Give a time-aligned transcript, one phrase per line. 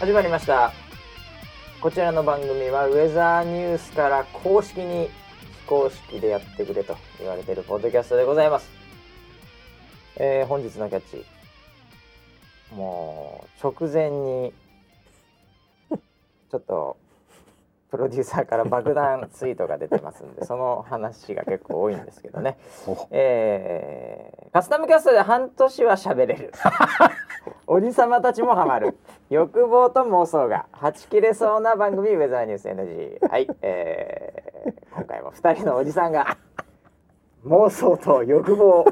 [0.00, 0.72] 始まりました。
[1.82, 5.10] こちらの番組はウェザーニュースから公式に
[5.60, 8.70] 非公式でやってくれと言われているポッドキャストでございます、
[10.16, 11.26] えー本日のキャッチ
[12.74, 14.54] もう直前に
[16.50, 16.96] ちょっと
[17.90, 22.56] プロデューサーから爆弾ツイートが出てますんでその話が結構多いんですけどね。
[22.86, 23.08] お。
[23.10, 26.52] えーカスタムキャストで半年は喋れる。
[27.68, 28.98] おじさまたちもハマる。
[29.28, 30.66] 欲望と妄想が。
[30.72, 34.50] はち切れそうな番組ウェザーニュース NG はい、えー
[34.92, 36.36] 今回も2人のおじさんが
[37.46, 38.84] 妄想と欲望を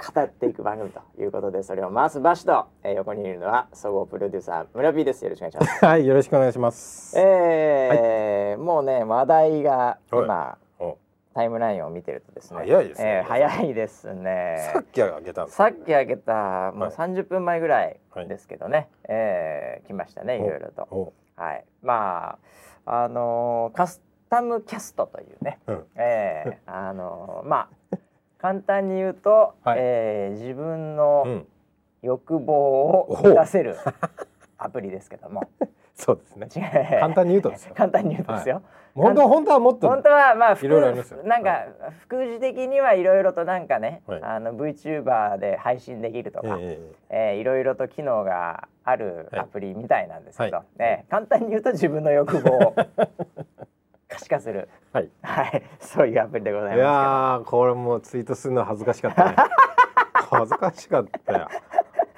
[0.00, 5.22] 語っていく番組ということでそれを回す場所と、えー横にいるのは総合プロデューサー村 P です。
[5.24, 5.84] よろしくお願いします。
[5.84, 7.18] はい、よろしくお願いします。
[7.18, 10.24] えーもうね話題がはい。
[10.24, 10.98] 今お。
[11.32, 13.08] タイムラインを見てるとですね早いですね。
[13.08, 14.70] えー早いですね。
[14.72, 15.56] さっきあげたんです。
[15.56, 16.38] さっき開けたも
[16.76, 20.82] うはい30分前ぐらいはいですけどね、えー来ましたねいろいろと。
[20.90, 21.12] お。
[21.36, 22.38] はい、ま
[22.86, 25.84] ああのーカスタムキャストというね、うん。
[25.96, 27.96] えーあのーまあ
[28.40, 29.78] 簡単に言うと、はい。
[29.80, 31.46] えー自分うのん、
[32.02, 33.76] 欲望を満たせる
[34.58, 35.48] アプリですけども、
[35.94, 36.48] そうですね。
[36.54, 37.00] 違う。
[37.00, 37.74] 簡単に言うとですよ。
[37.74, 38.62] 簡単に言うとですよ。
[38.94, 41.22] 本当は本当はもっと本当はまあ副いろいろありますよ。
[41.22, 41.66] なんか
[42.00, 44.22] 副次的にはいろいろとなんかね、はい。
[44.22, 46.78] あの VTuber で配信できるとか、え
[47.10, 49.40] えーいろいろと機能があるはい。
[49.42, 50.66] アプリみたいなんですけど、はい。
[50.78, 52.74] えー簡単に言うと自分の欲望を
[54.10, 55.10] 可視化する、えはい。
[55.22, 59.36] はい、そういうアプリでございいやまーこれもうツイートするの恥ずかしかったね。
[60.30, 61.48] 恥ずかしかったよ。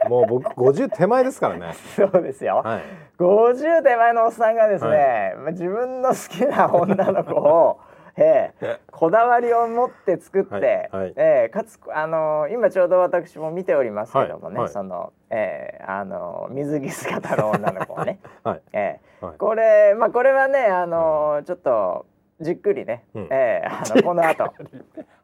[0.09, 1.75] もう僕50手前ですからね。
[1.97, 2.83] そうですよ、はい。
[3.19, 7.81] 50手前のおっさんがですね、はまあ自分の好きな女の子を
[8.17, 18.63] えーこだわりを持って作って、はいはいえーかつあのー今ちょうど私も見ておりますけどもね、その、えーあのー水着姿の女の子をね、 はい。
[18.73, 19.39] えーはい。
[19.39, 22.07] これまあこれはねあのーちょっと
[22.41, 24.45] じっくりね、うんえーあのこの後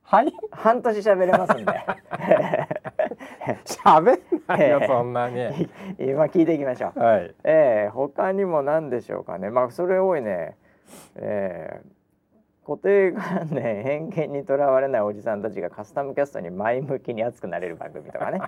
[0.04, 0.32] はい？
[0.52, 1.72] 半年喋れますんで
[3.64, 4.04] 喋ん
[4.46, 5.68] ないよええそんなに。
[5.98, 6.98] 今聞いていきましょう。
[6.98, 7.34] はい。
[7.44, 10.56] えー、他にも何でしょうかねまあそれ多いね、
[11.16, 11.98] えー
[12.68, 18.42] 固定観念偏見にとらわれないおじさんたちがカスタムキャストに前向きに熱くなれる番組とかね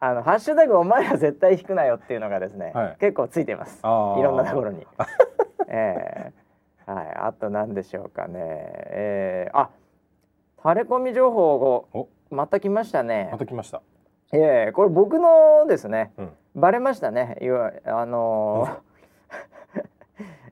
[0.00, 4.86] あの「ハッシュタグお前ら絶対引くなよ」っていうのがですね、はい結構ついてますいろんなところに。
[5.68, 6.46] えー
[6.86, 9.70] はい、あと何でしょうかね、えー、あ
[10.62, 13.38] タレコミ情報をお、また来ましたねま。
[13.38, 13.82] た来ました。
[14.32, 16.12] ええこれ僕のですね。
[16.18, 16.30] うん。
[16.56, 17.38] バレましたね。
[17.40, 19.82] いわあのー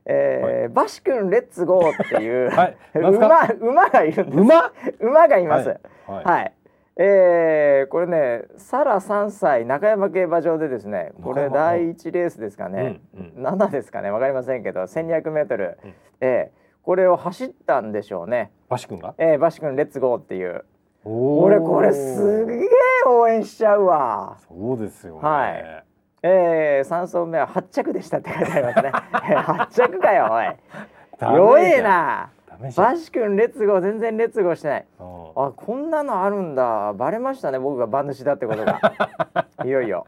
[0.05, 4.39] えーバシ君レッツゴーっていう、はい 馬馬がいるんです。
[4.39, 4.71] 馬？
[4.99, 5.77] 馬がいます。
[6.07, 6.21] は。
[6.23, 6.51] はいい。
[6.97, 18.51] えーこれね、サラ3歳中山競馬場でですね、これ第一レースですかね、うん7ですかね、わかりませんけど、1200メートル、うんえーこれを走ったんでしょうね。
[18.69, 19.15] バシ君が？
[19.17, 20.63] えーバシ君レッツゴーっていう、
[21.03, 22.67] 俺これすげえ
[23.07, 24.37] 応援しちゃうわ。
[24.47, 25.19] そうですよね。
[25.27, 25.83] はい
[26.21, 28.91] えー、3走目は8着でしたって書いてありますね。
[29.11, 31.35] 8着かよおい。
[31.35, 31.81] 弱え。
[31.81, 32.29] な。
[32.75, 34.85] バシ君レッツゴー全然レッツゴーしてない。
[34.99, 36.93] うんあこんなのあるんだ。
[36.93, 38.79] バレましたね僕が馬主だってことが。
[39.65, 40.07] いよいよ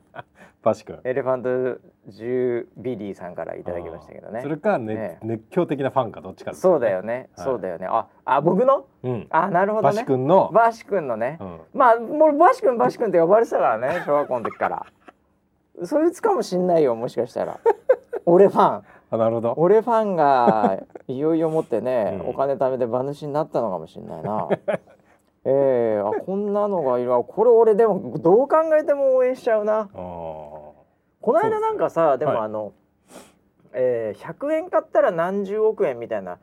[0.63, 0.99] バシ君。
[1.03, 1.43] エレファン
[1.75, 4.47] トジュビリーさんからいただきましたけどねそ。
[4.49, 7.29] れか、ねええ熱狂的なファンかどっちかですそうだよね。
[7.35, 7.87] はいそうだよね。
[7.89, 8.85] ああ僕の？
[9.03, 9.27] うん。
[9.29, 9.97] あなるほどバね。
[9.99, 10.49] シ君の。
[10.53, 11.43] バシ君のねう。
[11.43, 11.59] ん。
[11.73, 14.85] まあもうバシ君バシ君って呼ばれてたからね小学校の時から。
[15.83, 17.59] そいつかもしんないよもしかしたら。
[18.25, 18.83] 俺ファン。
[19.09, 19.53] あ、なるほど。
[19.57, 24.49] 俺ファンがいよいよ持ってね、 うんお金貯めて馬主になったのかもしれないな。
[25.49, 29.89] えー、あこんなのがいるわこれ俺でもどう考えても応援しちゃうな。
[29.93, 30.75] こ
[31.33, 32.73] の間なんかさではいもあの、
[33.71, 36.39] えー、100円買ったら何十億円みたいな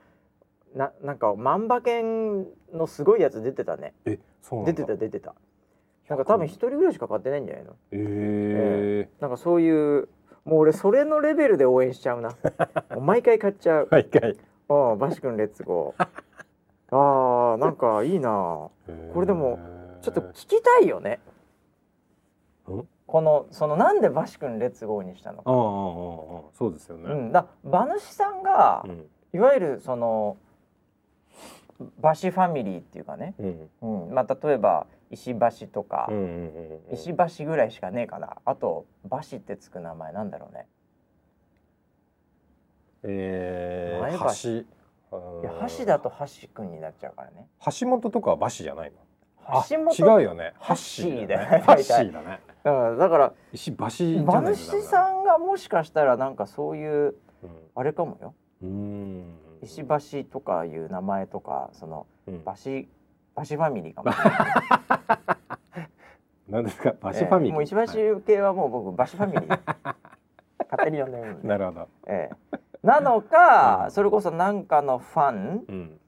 [0.74, 4.72] ななんか万馬券のすごいやつ出てたねえ、そうなんだ。
[4.72, 5.34] 出てた出てた
[6.08, 7.76] なんか多分一人ぐらいしか買ってないんじゃないの？
[7.92, 9.16] ええ。
[9.20, 10.08] なんかそういう
[10.44, 12.36] もう俺それのレベルで応援しちゃうな。
[13.00, 13.88] 毎回買っちゃう。
[13.90, 14.36] 毎回。
[14.68, 16.08] ああバシ君レッツゴー。
[16.90, 18.30] あーなんかいいな。
[19.14, 19.58] これでも
[20.02, 21.20] ちょっと聞きたいよね。
[22.68, 22.88] うん？
[23.06, 27.12] このそのなんでバシ君レッツゴーにしたのか、ああああああそうですよね。
[27.12, 29.06] うん、だ馬主さんが、うん。
[29.32, 30.36] いわゆるその
[32.00, 33.70] 馬シファミリーっていうかね、うん。
[33.82, 36.94] うんまあ、例えば石橋とか、うんうんうんうん。
[36.94, 38.36] 石橋ぐらいしかねえかな。
[38.44, 40.66] あと馬シってつく名前なんだろうね。
[43.02, 44.66] え前ー、橋。
[44.68, 45.40] 橋。
[45.42, 47.48] いや橋だと橋君になっちゃうからね。
[47.80, 48.96] 橋本とかは橋じゃないの？
[49.46, 50.54] あ橋本違うよね。
[50.58, 51.58] ハッシーだよね。
[51.64, 52.40] ハッシーだね。
[52.64, 57.14] うん、だから石橋じゃ馬主さんがもしかしたらなんかそういう
[57.74, 58.34] あれかもよ。
[58.62, 58.68] うん。
[58.68, 62.34] うん石橋とかいう名前とかそのうん。
[62.40, 62.56] 馬
[63.34, 64.12] 氏馬氏ファミリーかも。
[64.12, 65.88] しれない
[66.48, 66.92] 何ですか？
[66.92, 69.48] 橋ファミリー、ええもう石橋系はもう僕馬氏ファミリー。
[70.70, 73.90] 勝手に呼んでるんで、なるほど、ええ、なのか、うん。
[73.90, 76.00] それこそなんかのファンうん、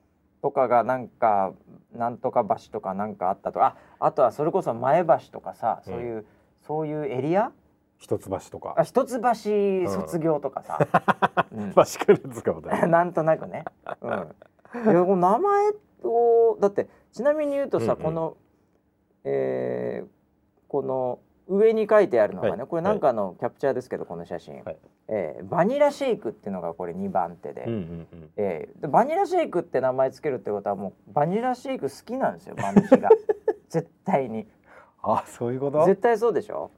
[0.43, 1.53] とかがなんか
[1.93, 3.77] なんとか橋とかなんかあったとか。
[3.99, 6.27] ああとはそれこそ前橋とかさそういう、
[6.63, 7.53] そういうエリア？
[7.99, 8.75] 一橋とか。
[8.77, 10.79] あ一橋卒業とかさ、
[11.53, 11.73] うん。
[12.91, 13.65] なんとなくね。
[14.03, 14.11] うん。
[14.11, 14.15] い
[14.87, 15.73] や名前
[16.05, 17.97] をだってちなみに言うとさ、うんうん。
[18.05, 18.37] この、
[19.25, 20.09] えー
[20.69, 22.67] この上に書いてあるのがね、はい。
[22.67, 24.77] これなんかのキャプチャーですけどこの写真、はい。
[25.09, 27.79] えーバニラシェイクっていうのがこれ2番手で,、うんうん
[28.13, 28.31] うん。
[28.37, 33.09] えーでバニラシェイクって名前つけるってことはもうバニラシェイク好きなんですよ馬主が。
[33.71, 34.47] 絶対に。
[35.03, 35.85] あそういうこと？
[35.87, 36.71] 絶対そうでしょ？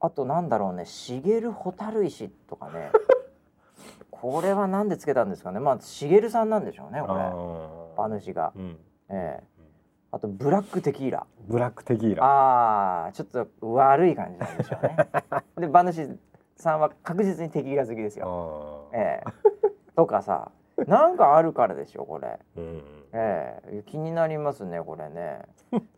[0.00, 2.90] ああとなんだろうね茂蛍石とかね。
[4.12, 5.58] これはなんでつけたんですかね。
[5.60, 7.20] まあ茂さんなんでしょうねーこれ。
[7.20, 8.78] あ馬主が、うん
[9.08, 9.56] ええ
[10.12, 14.96] あとブラックテキーラブラックテキーラああちょっと悪い感じなんでしょうね
[15.58, 16.08] で馬主
[16.56, 19.30] さんは確実にテキーラ好きですよええ
[19.94, 20.50] とかさ
[20.86, 22.82] なんかあるからでしょこれうん
[23.12, 25.40] ええ気になりますねこれね、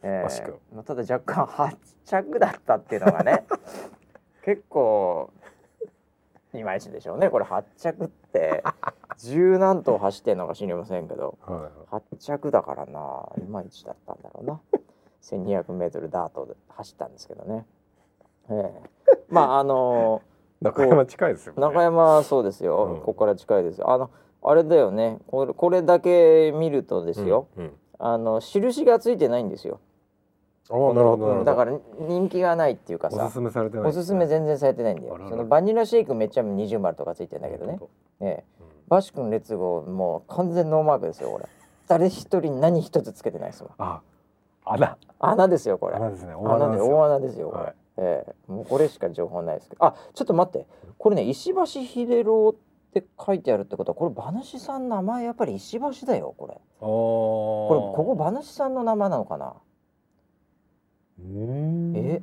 [0.02, 3.44] えマシ君まあただ若干発着だったっていうのがね
[4.44, 5.30] 結構
[6.54, 8.62] いまいちでしょうねこれ発着って。
[9.18, 11.36] 十何頭走ってんのか知りませんけど。
[11.44, 11.70] はいはい。
[11.90, 14.60] 発着だからないまいちだったんだろうな。
[15.22, 17.66] 1200m ダートで走ったんですけどね、
[18.50, 18.80] え
[19.10, 19.18] え。
[19.28, 20.22] まああの
[20.62, 21.60] 中山近いですよね。
[21.60, 23.00] 中山はそうですよ、うん。
[23.00, 23.90] ここから近いですよ。
[23.90, 24.10] あの
[24.42, 25.18] あれだよね。
[25.26, 27.76] これこれだけ見るとですよ、うんうん。
[27.98, 29.80] あの印がついてないんですよ
[30.70, 31.44] あーなるほどなるほど。
[31.44, 35.18] だから人気がないっていうかさおすすめされてないおすすめ全然されてないんだよ。
[35.28, 37.72] そのバニラシェイクめっちゃ二重丸とかついてんだけどね。
[37.72, 38.42] なるほえん
[38.88, 41.46] バシ君列号もう完全ノーマークですよこれ。
[41.86, 43.72] 誰一人何一つつけてないですもん。
[43.78, 44.00] あ
[44.64, 44.96] 穴。
[45.18, 45.96] 穴ですよこれ。
[45.96, 46.32] 穴ですね。
[46.32, 47.48] 穴で大穴ですよ。
[47.50, 47.74] これ、はい。
[47.98, 48.52] ええ。
[48.52, 49.84] もうこれしか情報ないですけど。
[49.84, 50.66] あちょっと待って。
[50.96, 56.54] これね石橋秀郎って書いてあるってことはこれ馬主さん名前やっぱり石橋だよこれ。
[56.80, 59.54] ここれここ馬主さんの名前なのかな？
[61.20, 62.22] え？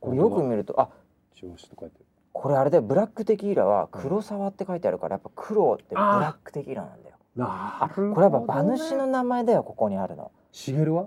[0.00, 0.88] これよく見るとあ
[1.34, 2.00] 調子と書いて
[2.32, 7.16] これあれだよブラックテキーラは黒沢って書いてあるからやっぱ黒ってブラックテキーラなんだよ。
[7.36, 10.32] なあこれやっぱ馬主の名前だよここにあるの。
[10.52, 11.06] しげるは？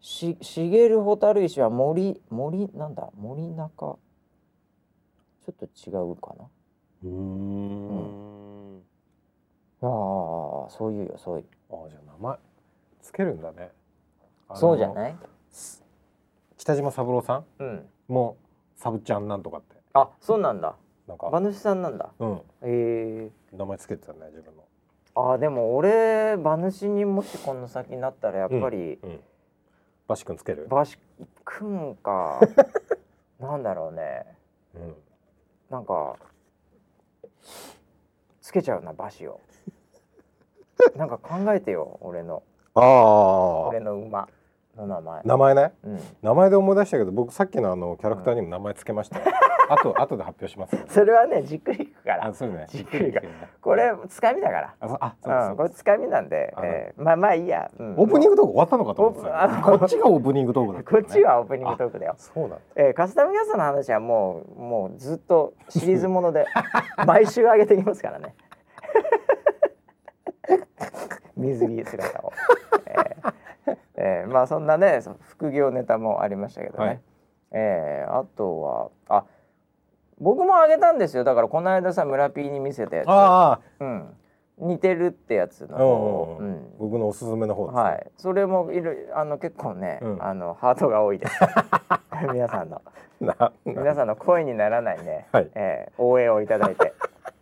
[0.00, 3.10] し茂蛍石は森森なんだ？
[3.16, 3.98] 森中？
[5.44, 6.44] ちょっと違うかな？
[7.04, 8.82] うーん。
[9.82, 11.44] ああそういうよそういう。
[11.70, 12.38] あじゃあ名前
[13.02, 13.70] つけるんだね。
[14.50, 15.16] いそうじゃない？
[16.56, 17.86] 北島三郎さんうん。
[18.08, 18.36] も
[18.76, 19.76] サブちゃんなんとかって。
[19.94, 20.74] あそうなんだ。
[21.06, 21.28] なんか。
[21.28, 22.10] 馬主さんなんだ。
[22.18, 22.40] うん。
[22.62, 23.56] ええ。
[23.56, 24.64] 名前つけてたね自分の。
[25.14, 29.20] あーでも俺馬主にもしこの先になったらやっぱり、うん。
[30.08, 30.66] バシ君つける？
[30.68, 30.98] バシ
[31.44, 32.40] 君か。
[33.40, 34.26] なんだろうね。
[34.74, 34.94] うん。
[35.70, 36.16] なんか
[38.40, 39.40] つけちゃうなバシを。
[40.96, 42.42] なんか考えてよ俺の。
[42.74, 44.20] ああ俺の馬。
[44.20, 44.28] の
[44.76, 45.22] 名前。
[45.24, 45.72] 名前ね？
[45.84, 46.00] うん。
[46.22, 49.24] 名前で思い出したけど僕さっきのあのキャラクターにも名前つけましたよ、
[49.70, 52.26] あと後で発表しますけど それはねじっくりいくから。
[52.26, 52.66] あそうね。
[52.68, 54.74] じっくりがじっくりこれつかみだから。
[54.80, 57.94] あそうあそううん、これつかみなんで、えーまあまあいいや、うん。
[57.96, 62.56] オープニングトーク終わったのかと思ってたこっちがオープニングトークだったこっちはオープニングトークだよ、そうなんだ。
[62.76, 66.46] えー、カスタムキャストの話はもうもうずっとシリーズもので
[67.06, 68.34] 毎週上げていきますからね。
[71.36, 72.32] 水着姿を、
[72.86, 73.05] えー
[73.96, 77.00] えーまあそんなね副業ネタもありましたけどね、はい。
[77.52, 79.24] えーあとはあ
[80.18, 81.24] 僕もあげたんですよ。
[81.24, 83.08] だからこの間さ村 P に見せたやつ。
[83.08, 84.16] ああうん、
[84.58, 86.72] 似てるってやつのうん。
[86.78, 90.22] 僕のおすすめの方ですね、はい、それもいるあの結構ね、うん。
[90.22, 91.38] あのハートが多いです。
[92.32, 92.80] 皆さんの。
[93.64, 95.50] 皆さんの声にならないね、はい。
[95.54, 96.94] えー応援をいただいて、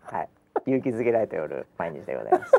[0.03, 0.29] はい、
[0.67, 2.53] 勇気づけられておる毎日でございます。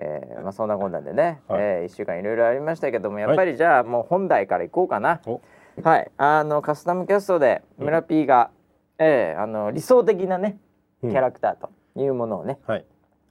[0.00, 1.60] えーまあそんなこんなんでね、はい。
[1.60, 5.20] えー一週間いろいろありましたけどもやっぱりじゃあもう本題からいこうかな。
[5.26, 5.40] お。
[5.82, 8.50] はい、あのカスタムキャストで村 P が、
[8.98, 10.58] えーあの理想的なね
[11.00, 11.16] キうん。
[11.16, 12.84] ャラクターというものをね、はい。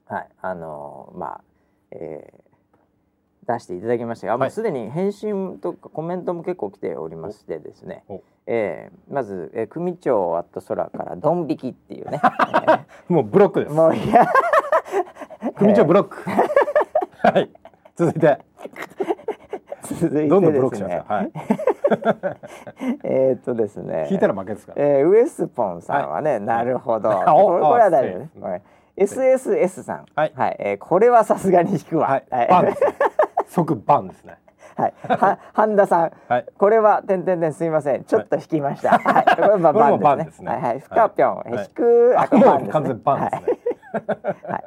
[0.06, 1.40] はい、あのーまあ、
[1.92, 2.48] えー
[3.50, 4.48] 出していただきましたが、もはい。
[4.50, 8.04] うすでに返信とかコメントも結構来ておりましてですね。
[8.08, 12.20] お、えーまず、えー、組長アット空からドン引きっていうね、
[13.08, 13.74] もうブロックでえーす。
[13.74, 14.26] もういや、
[15.56, 16.18] 組長ブロック
[17.22, 17.50] はい
[17.96, 18.38] 続いて
[19.82, 21.04] 続いてどんどんブロックしますよ。
[21.08, 21.30] はい。
[23.04, 24.74] えーっとですね引いたら負けですか？
[24.76, 24.84] ら。
[24.84, 27.08] えーウエスポンさんはね、なるほど。
[27.34, 28.46] おこれこれは大丈夫ねあ。
[28.46, 28.62] はい
[28.98, 30.04] SSS さん。
[30.14, 32.08] はいえーこれはさすがに引くわ。
[32.08, 32.24] はい。
[32.30, 32.48] はい。
[32.48, 32.94] バンですね。
[33.48, 34.36] 即バンですね。
[34.76, 34.94] はい。
[35.08, 36.12] は半田さん。
[36.28, 36.46] はい。
[36.58, 38.04] これは点々点すみません。
[38.04, 38.98] ちょっと引きました。
[38.98, 39.24] はい。
[39.36, 40.50] これはバンですね。
[40.52, 40.80] はいはい。
[40.80, 41.36] ふかぴょん。
[41.38, 42.42] はい引くあこれ。
[42.68, 43.58] 完全にバンですね。
[44.46, 44.64] はい。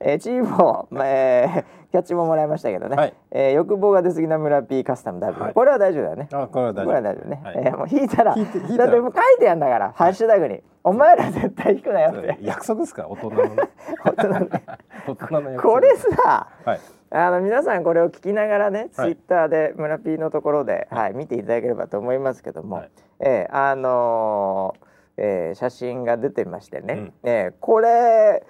[0.00, 3.14] えー、チーボー、えー、キャッチももらいましたけどね、はい。
[3.30, 5.54] えー欲望が出過ぎな村 P カスタム W、はい。
[5.54, 6.28] これは大丈夫だよね。
[6.32, 7.28] あ、これは大丈夫。
[7.28, 7.54] ね、はい。
[7.58, 10.62] えーもう引いたらだってもう書いてあんだから、ハッシュタグに。
[10.84, 12.22] お前ら絶対引くなよっ夫。
[12.22, 13.62] て約束ですか、大人のね。
[14.04, 14.60] 本当なんだ
[15.08, 15.74] 大人の約束。
[15.74, 16.80] これさはい。
[17.10, 19.12] あの皆さんこれを聞きながらね、ツはい。
[19.12, 22.90] イッターで村 P のところで、はい、見ていただければと思いますけども、はい。
[23.20, 24.86] えーあのー
[25.18, 27.12] えー写真が出てましてね、うん。
[27.24, 28.44] えーこれ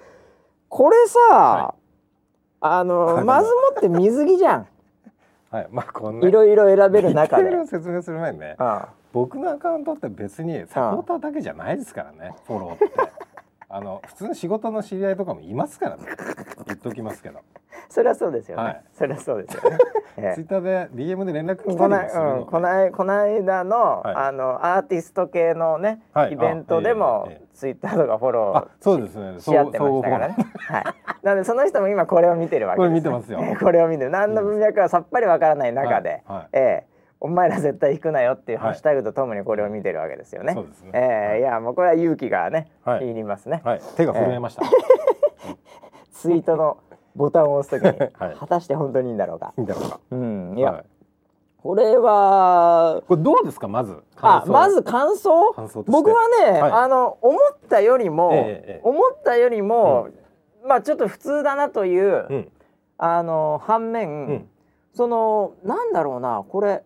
[0.69, 1.75] これさ、は
[2.61, 4.67] あの まずもって水着じゃん
[5.51, 5.67] はい。
[5.71, 6.27] まあこんな。
[6.27, 7.43] いろいろ選べる中で。
[7.43, 8.55] いろいろ説明する前にね。
[8.57, 12.35] あ僕のアカウントって別にサポーターだけじゃないですからね。
[12.45, 12.85] フォローって。
[13.69, 16.03] あの普通の仕事の知り合いとかもいますからね。
[16.67, 17.39] 言っときますけど。
[17.89, 18.63] それはそうですよね。
[18.63, 19.77] はいそれはそうですよね。
[20.17, 22.39] えツイッターで DM で連絡来たりもするので。
[22.39, 29.21] うん、このこの間の、はいあのアーティスト系のね、はいイベントでも、ツイッターとかフォロあ、そうですね。
[29.31, 30.35] ーし合ってましたからね。
[30.59, 30.83] はい。
[31.23, 32.93] なのでその人も今これを見てるわけこです。
[32.93, 34.11] れ見てますよえーこれを見てる。
[34.11, 40.53] 何の文脈かさっぱりわからない中で、はいはいええお前ら絶対引くなよっていうハッシュタグとともにこれを見てるわけですよね。
[40.53, 43.61] そうですねええはいいやもうこれは勇気がね、はいいりますね。
[43.65, 43.81] はい。
[43.95, 44.61] 手が震えました。
[46.11, 46.77] ツイートの
[47.15, 49.51] ボタンを押すときに、 はい果たして本当にいいんだろうか。
[49.57, 49.99] いいんだろうか。
[50.11, 50.53] うん。
[50.55, 50.83] いや、はい
[51.67, 53.67] これはこれどうですか？
[53.67, 54.01] まず。
[54.21, 55.53] あまず感想？
[55.87, 56.15] 僕は
[56.49, 56.71] ね、はい。
[56.71, 58.45] あの思ったよりも、えええ
[58.77, 58.81] え。
[58.85, 60.07] 思ったよりも、
[60.65, 62.51] まあちょっと普通だなという、うん。
[62.97, 64.49] あの反面、うん。
[64.93, 66.83] そのなんだろうなこれ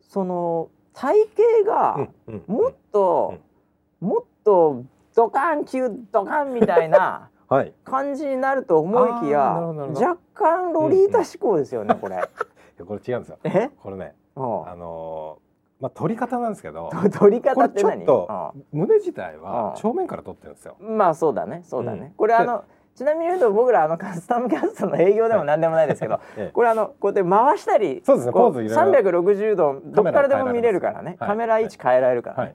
[0.00, 1.14] その体
[1.64, 3.34] 型がうんうんもっと、
[4.00, 4.82] もっと
[5.14, 7.72] ドカンキュッドカンみたいな はい。
[7.84, 12.16] 感じになると思いきや若干ロリータ志向ですよね、これ。
[12.84, 13.38] これ違うんですよ。
[13.44, 14.40] え、これねう。
[14.40, 15.50] んあのー
[15.82, 16.90] まあ取り方なんですけど。
[17.18, 18.04] 取りこれちょっ方って何？
[18.04, 19.72] と胸自体はう。
[19.74, 20.76] ん正面から取ってるんですよ。
[20.78, 21.60] うんまあそうだね。
[21.64, 21.98] そうだね。
[21.98, 22.10] うん。
[22.12, 26.52] これあのちなみに言うと僕らあのカスタムキャストの営業でも何でもないですけど、 ええ。
[26.52, 28.32] これあのこうやって回したりそうですね。
[28.32, 31.16] こポーズいろいろ360度どっからでも見れるからね。
[31.18, 32.54] カカメラ位置変えられるからね。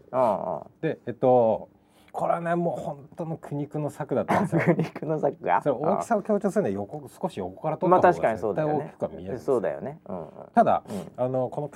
[0.82, 1.70] でえっと
[2.16, 4.62] これはねもう本当の苦肉の策だったんですよ。
[4.66, 4.78] うんうん。
[4.78, 5.62] 肉の作が。
[5.62, 10.00] それ大きさを強調するには横少し横から撮まあった方が確かにそうだよ絶対大ねきくは見えるそうだよね。
[10.08, 10.28] うんうん。
[10.54, 11.70] ただうんあのこの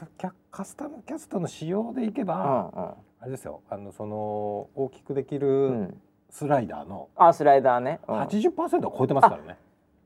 [0.51, 2.83] カスタムキャストの仕様でいけば、うん
[3.21, 5.43] あれですよあのその大きくできうん。
[5.43, 6.01] うるん。
[6.29, 7.99] スライダーのあスライダーね。
[8.07, 9.57] うん80%を超えてますからね。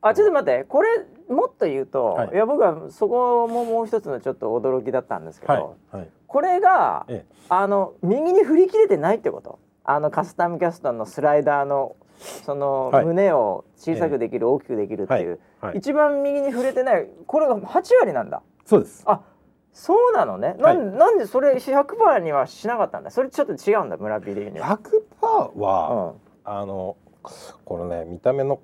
[0.02, 0.90] あちょっと待ってこれ
[1.30, 5.60] もっと言うと、はいい、や僕はそこももう一つのちょっと驚きだったんですけど、は
[5.94, 6.10] いはい。
[6.28, 9.60] これが、ええあの右に振り切れてないってこと？
[9.84, 13.06] あのカスタムキャストのスライダーのその、はい。
[13.06, 15.78] 胸を小さくできる、大きくできるっていう、はい。
[15.80, 18.42] 一番右に触れてないこれが8割なんだ。
[18.66, 19.04] そうです。
[19.06, 19.22] あ
[19.74, 23.10] そうなのね、なんなんでそれ100%にはしなかったんだ？
[23.10, 24.80] それちょっと違うんだ村 P 的には。
[25.22, 26.14] 100%は、
[26.46, 26.52] うん。
[26.52, 26.96] あの
[27.66, 28.60] このね見た目の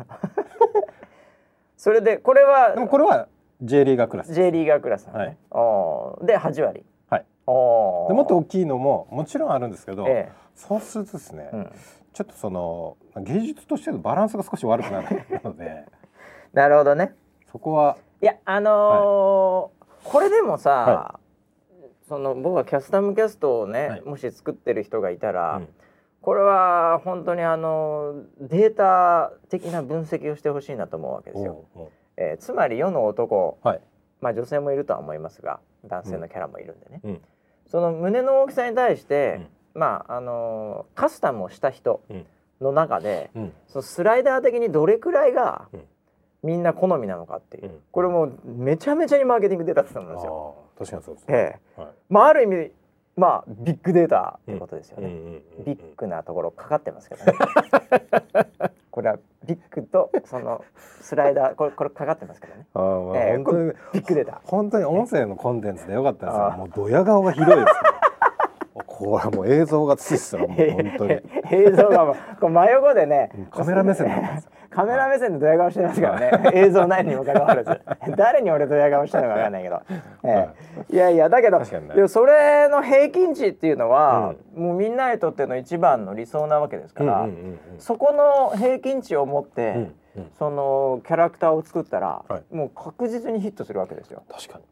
[1.75, 3.27] それでこれはでもこれは
[3.61, 4.33] J リーガークラス。
[4.33, 5.37] J リーガークラスね、はい。
[5.51, 6.25] おー。
[6.25, 6.85] で8割。
[7.09, 7.25] はい。
[7.45, 8.07] おー。
[8.09, 11.71] でもっと大きいのももちろんあるんですけど、えそうするとですね、えうん、
[12.13, 15.85] ちょっとその芸術としてのバランスが少し悪くなるので、
[16.53, 17.15] なるほどね。
[17.51, 17.97] そこは。
[18.21, 21.19] いやあのーこれでもさ、
[22.07, 24.01] その僕はキャスタムキャストをね、はい。
[24.01, 25.67] もし作ってる人がいたら、うん。
[26.21, 31.65] これは本当にあのデータ的な分析をしてほしいなと思うわけですよ。
[32.17, 33.81] えーつまり世の男、はい。
[34.21, 37.21] まあ女性もいるとは思いますが男性のキャラもいるんでね、うん。
[37.67, 39.41] その胸の大きさに対して、
[39.73, 42.25] まああのーカスタムをした人うん
[42.61, 43.53] の中で、うん。
[43.67, 45.83] そのスライダー的にどれくらいがうん。
[46.41, 47.79] みんな好みなのかっていう、うん。
[47.91, 50.55] これもうめちゃめちゃにマーケティング出たと思うんですよ。
[50.75, 51.27] あ確かにそうです。
[51.27, 51.35] ね。
[51.35, 51.81] ええ。
[51.81, 51.91] はい。
[52.09, 52.71] まあある意味
[53.17, 55.65] まあビッグデータってことですよね、うんうんうんうん。
[55.65, 57.33] ビッグなところかかってますけどね。
[58.91, 60.63] これはビッグとその
[61.01, 62.65] スライダーこれこれかかってますけどね。
[62.73, 63.35] あーまあええ。
[63.35, 64.41] 本当にビッグデータ。
[64.45, 66.51] 本当に音声のコンテンツでよかったですよ。
[66.51, 67.67] もうドヤ顔がひどいです。
[68.85, 71.21] これもう映像がついてたらもう本当に。
[71.51, 74.51] 映像がもうこう真横でねカメラ目線ですよ。
[74.69, 76.51] カメラ目線でドヤ顔してますからね。
[76.53, 77.81] 映像ないにもかかわらず。
[78.15, 79.81] 誰に俺ドヤ顔したのかわかんないけど、
[80.23, 80.49] え
[80.89, 80.93] え。
[80.93, 81.59] いやいやだけど、
[82.07, 87.79] それの平均値っていうのは、もうみんなにとっての一番の理想なわけですから、うんうんうんうん。
[87.79, 90.31] そこの平均値を持って、うんうん。
[90.37, 92.55] そのキャラクターを作ったら、はい。
[92.55, 94.21] もう確実にヒットするわけですよ。
[94.29, 94.63] 確かに。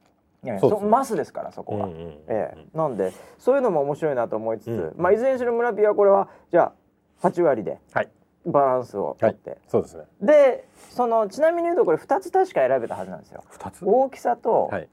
[0.45, 1.85] ええそうマスですからそこが。
[1.85, 6.71] うんうんうんええなんでそういうのも面白いなと思いつつ、うんまあいずれにしろ村ピはこれはじゃ
[7.21, 8.09] あ8割ではい。
[8.45, 10.03] バランスをとって、そうですね。
[10.21, 13.43] でそのちなみに言うとこれ2つ確か選べたはずなんですよ。
[13.49, 13.83] 二つ？
[13.83, 14.87] 大きさと、はい。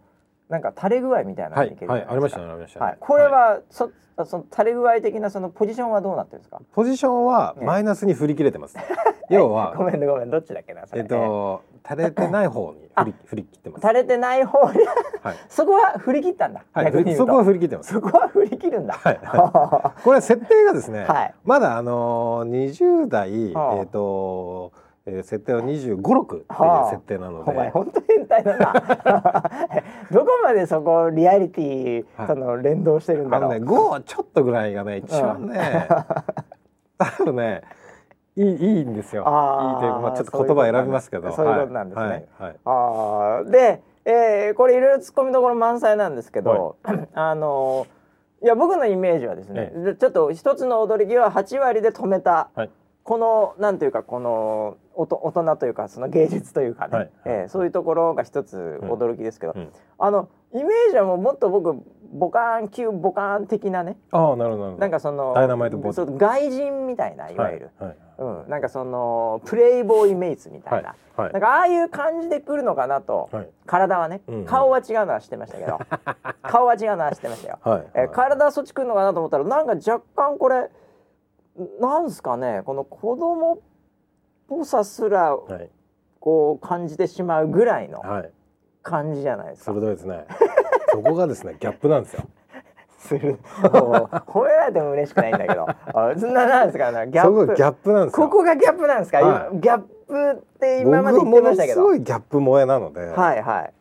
[0.48, 2.86] なんか垂れ具合みたいなのはいはいありましたねありましたね。
[2.86, 3.90] はい、これは、そ
[4.24, 6.60] その垂れ具合的なそのポジションはどうなってるんですか？
[6.72, 8.76] ポジションはマイナスに振り切れてます。
[9.30, 10.82] 要ごはめんねごめんどっちだっけな。
[10.92, 13.80] えっと垂れてない方に振り振り切ってます。
[13.82, 14.78] 垂れてない方に
[15.22, 15.36] はい。
[15.48, 16.62] そこは振り切ったんだ。
[16.72, 17.16] はい。
[17.16, 17.92] そこは振り切ってます。
[17.92, 18.94] そこは振り切るんだ。
[18.94, 19.20] はい
[20.04, 24.72] これ設定がですね、はいまだあのー、20代、はあえっ、と、
[25.06, 26.90] えー、設定は25、6っていうはあ。
[26.90, 28.73] 設定なので、お前本当変態だな。
[30.11, 33.50] どこまでそこリアリティはいとの連動してるんだろう。
[33.50, 35.88] あのね5ちょっとぐらいがね一番ね、
[36.96, 37.62] 多分ね
[38.37, 39.23] いいいいんですよ。
[39.23, 42.06] いいというかまあちょっと言葉選びますけど、そういうことなんですね。
[42.06, 42.10] はい。
[42.12, 42.25] はい。
[42.38, 46.76] はいああで、えーこれいろいろ突っ込みどころ満載なんですけど、
[47.12, 47.86] あの
[48.43, 52.71] いや僕のイメージはですね、えでちょっと一つの踊り着は8割で止めた、はい。
[53.02, 59.69] このなんていうかこのおと大人というかその芸術というかね、はいえーそういうところが一つ驚きですけど、うん。
[59.99, 61.75] あのイメージはもうもっと僕
[62.13, 63.97] ボカーン級ボカーン的なね。
[64.13, 67.99] ああなるほどなんかそのダイナマイトボディそう外人みたいないわゆる、はいはい。
[68.45, 71.33] うん、なんかそのプレイボーイメイツみたいな、はいはい。
[71.33, 73.49] なんかああいう感じで来るのかなと、はい。
[73.67, 74.45] 体はね、うんうん。
[74.45, 75.78] 顔は違うのは知ってましたけど。
[76.43, 80.71] 顔は違うのは知ってましたよ、はいえー体はそっち来るのかなと思ったらなんか若干これ
[81.80, 83.59] なんすかねこの子供っ
[84.49, 85.71] ぽさすらはい
[86.21, 88.30] こう感じてしまうぐらいのはい
[88.83, 89.73] 感じじゃないですか。
[89.73, 90.26] 鋭いですね。
[90.91, 92.25] そこがですねギャップなんですよ。
[93.04, 93.38] する。
[93.62, 95.67] 褒められても嬉しくないんだけど。
[95.95, 96.90] あそんななんですか？
[96.93, 97.54] ねギャップ。
[97.54, 98.28] ギャップなんですよ。
[98.28, 99.49] ここがギャップなんですか、はい。
[99.52, 101.75] 今ギャップって今まで言ってましたけど。
[101.75, 103.73] すごいギャップ萌えなので、はいはい。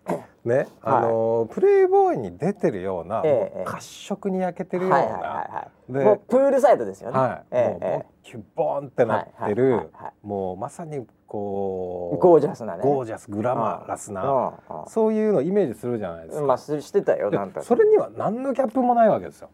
[0.45, 8.05] ね、あのープレイボーイに出てるような、ええもう褐色に焼けてるような、はいはいはいもうプールサイドですよね、はい、えも
[8.35, 14.53] うボンってなってはいはいるはいはい、もうまさにこうえゴージャスなねゴージャスグラマラスな、うんうん
[14.87, 16.45] そういうのをイメージするじゃないですか。
[16.45, 19.49] まあすしてたよでなんそれには何のギャップもないわけですよ。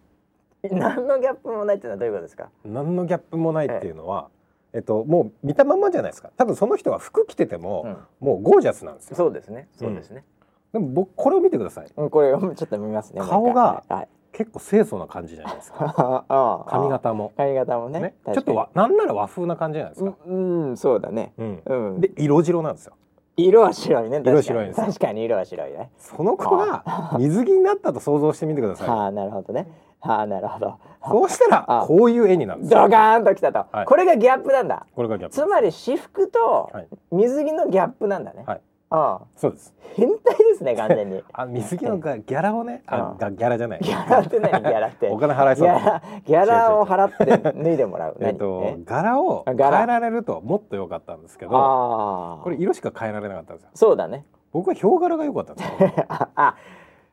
[0.70, 2.50] 何のギャップもないっていうのはどういうことですか？
[2.66, 4.28] 何のギャップもないっていうのは、
[4.74, 6.32] えっともう見たままじゃないですか。
[6.36, 9.16] 多分その人は服着てても、うんもうゴージャスなんですよ。
[9.16, 10.26] そうですねそうですね、
[10.74, 11.88] でも僕これを見てください。
[11.96, 16.26] うん、これちょっと見ますね顔がはい結構清楚な感じじゃないですか。
[16.28, 16.70] ああ。
[16.70, 17.32] 髪型も。
[17.36, 18.00] 髪型もね。
[18.00, 20.14] ね、ちょっとわなんなら和風な感じじゃないですか。
[20.26, 21.34] うん、うん、そうだね。
[21.38, 21.62] うん。
[21.66, 22.02] うん。
[22.02, 22.94] で色白なんですよ。
[23.38, 24.22] 色は白いね。
[24.24, 24.86] 色白いですよ。
[24.88, 25.92] 確かに色は白いね。
[25.98, 26.84] その子が
[27.18, 29.68] 水着になったと想像してみてくださはあなるほどね。
[30.02, 30.68] はあなるほど。
[30.70, 30.72] い。
[31.10, 31.86] そうしたらあ。
[31.86, 32.68] こういう絵になる。
[32.68, 33.86] ドカーンときたと、はい。
[33.86, 34.86] これがギャップなんだ。
[34.96, 35.36] これがギャップ。
[35.36, 36.88] つまり私服とはい。
[37.12, 38.62] 水着のギャップなんだね、はい
[38.92, 39.28] ああ。
[39.36, 39.74] そうです。
[39.96, 41.24] 変態ですね完全に。
[41.34, 43.18] あ水着のがギャラをね、あうん。
[43.18, 43.80] がギャラじゃない。
[43.82, 44.52] ギャラって何？
[44.62, 45.10] ギャラって。
[45.10, 45.68] お金払いそう。
[45.68, 48.18] ギャラギャラを払って脱いでもらう。
[48.22, 48.86] えっと何？
[48.86, 52.44] 柄を変えられるともっと良かったんですけど、ああ。
[52.44, 53.70] これ色しか変えられなかったんですよ。
[53.76, 54.26] そうだね。
[54.52, 56.06] 僕はヒョウ柄が良かったんですよ。
[56.08, 56.56] ああ。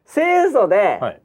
[0.07, 1.21] 清楚で、はい。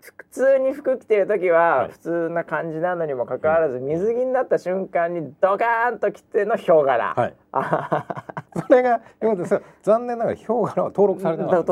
[0.00, 7.34] 普通に服着てる時ははい普通な感じなのにもかかわらず、水着になった瞬間にドカーンと着てのヒョウ柄、はい。
[8.66, 9.00] それが。
[9.82, 11.64] 残念ながらヒョウ柄は登録されてなか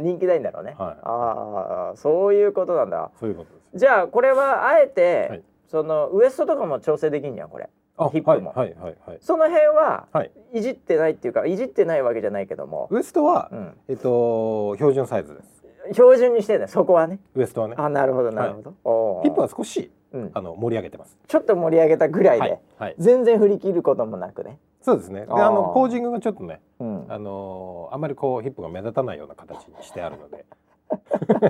[0.00, 3.78] 人気ないんだろうね、はいああそういうことなんだそういうことです。
[3.78, 9.18] じゃあこれはあえて、はいそのウエストとかも調整できんじゃんこれあヒップもはいはいはいはい。
[9.20, 10.30] その辺ははい。
[10.52, 15.55] いじってないっていうかいじってないわけじゃないけども、ウエストは、うん、えっと標準サイズです。
[15.92, 17.18] 標準にしてねそこはね。
[17.34, 17.74] ウエストはね。
[17.78, 20.30] あなるほどなるほど、おーヒップは少しうん。
[20.34, 21.16] あの盛り上げてます。
[21.26, 22.60] ちょっと盛り上げたぐらいで、はい。
[22.78, 22.94] はい。
[22.98, 25.26] 全然振り切ることもなくね、そうですね。
[25.26, 30.44] であのポージングがちょっとね、うん、あのーあんまりこうヒップが目立たないような形にしてあるので、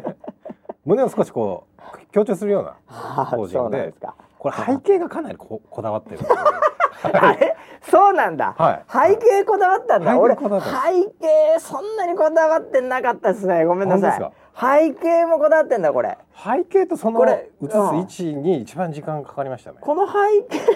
[0.86, 3.94] 胸を少しこう強調するようなあポージングで
[4.38, 6.34] これ背景がかなりここだわってるので
[7.12, 7.56] あれ？
[7.82, 9.14] そうなんだ、はい。
[9.14, 13.64] 背景こだわったんだ、俺背景そんなにこだわってなかったですね。
[13.64, 14.20] ごめんなさい。
[14.20, 16.16] 本背景もこだわってんだこれ。
[16.34, 19.78] 背景とそのこれ映す位置に一番時間かかりましたね。
[19.80, 20.12] この背
[20.48, 20.60] 景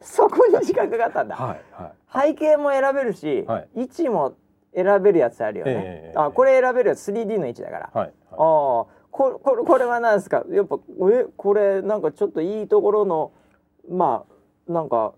[0.00, 1.60] そこに時間かかったんだ、はい
[2.14, 2.34] はい。
[2.34, 3.68] 背景も選べるし、はい。
[3.74, 4.34] 位置も
[4.74, 8.86] 選べるやつあるよね、ええあこれ選べるやつ 3D の位置だから、はいああこ
[9.42, 10.42] これこれは何ですか？
[10.48, 10.76] やっぱ
[11.12, 13.32] えこれなんかちょっといいところの
[13.88, 14.24] ま
[14.68, 15.14] あなんか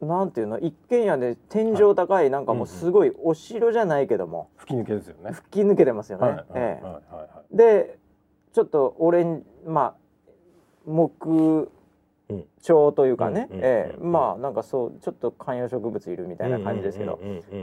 [0.00, 0.58] なんていうの？
[0.58, 5.30] 一軒家で天井高い、なんかもうすごいお城じゃないけども、吹き抜けですよね。
[5.32, 6.42] 吹き抜けてますよね。
[6.54, 6.82] え
[7.52, 7.56] え。
[7.56, 7.98] で
[8.52, 9.94] ちょっとオレンまあ
[10.84, 11.68] 木うん
[12.62, 17.18] 調というかね、えまあなんかそうちょっと観葉植物いるみたいな感じですけど、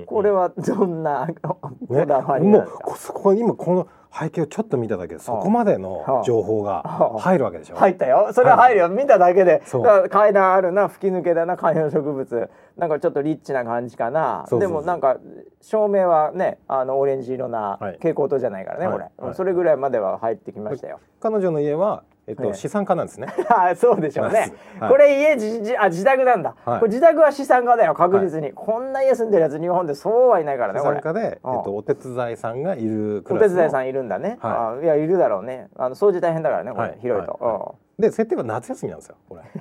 [0.05, 1.57] これはどんなこ
[1.89, 7.75] ねだわりもうんなですか、こそこ今この背景をちょっと見ただけでそこまでの情報が入るわけでしょ？
[7.75, 8.29] 入ったよ。
[8.33, 9.61] それは入るよ、見ただけで。
[9.83, 12.49] だ階段あるな吹き抜けだな観葉植物。
[12.75, 14.45] なんかちょっとリッチな感じかな。
[14.49, 15.17] でもなんか
[15.61, 17.93] 照明はねあのオレンジ色なはい。
[17.93, 18.93] 蛍光灯じゃないからね、はい。
[18.93, 19.35] これ、はい。
[19.35, 20.99] それぐらいまでは入ってきましたよ。
[21.19, 23.27] 彼女の家はえっとええ資産家なんですね。
[23.49, 24.91] あ そうでしょうね、はい。
[24.91, 26.79] これ家じじあ自宅なんだ、はい。
[26.79, 31.59] これ自宅は資産家だよ確実に、こんな家住んでるやつ日本でそうはいないからね資産家でえうん。
[31.61, 35.69] っとお手伝いさんがいるクお手伝いさんいるんだね、はあいやいるだろうね。
[35.75, 36.97] あの掃除大変だからねこれ、はい。
[37.01, 39.15] 広いと、で設定は夏休みなんですよ。
[39.27, 39.41] これ。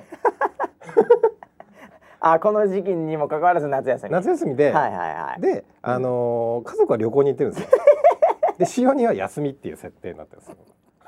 [2.21, 4.11] あこの時期にもかかわらず夏休み。
[4.11, 5.41] 夏休みではいはいはい。
[5.41, 7.69] であのー家族は旅行に行ってるんですよ。
[8.59, 10.49] で潮には休みっていう設定になってるんです。
[10.49, 10.57] よ。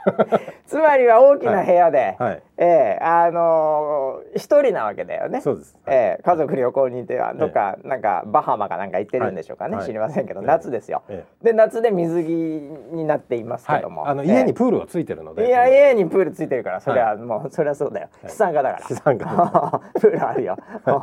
[0.65, 2.43] つまりは大きな部屋で、はい。
[2.57, 5.41] ええあのー一人なわけだよね。
[5.41, 5.77] そうです。
[5.87, 11.03] ええ家族旅行に行ってはどっか、なんかバハマかなんか行ってるんでしょうかね、はい知りませんけど、ええ夏ですよ。
[11.09, 14.07] えで夏で水着になっていますはいけども、。
[14.07, 15.45] あの家にえプールがついてるので。
[15.45, 18.85] えいや家にプールついてるからそれは、はもうそれはそうだよ、はい資産家だから。
[18.87, 19.25] 資産家
[19.99, 20.57] プールあるよ。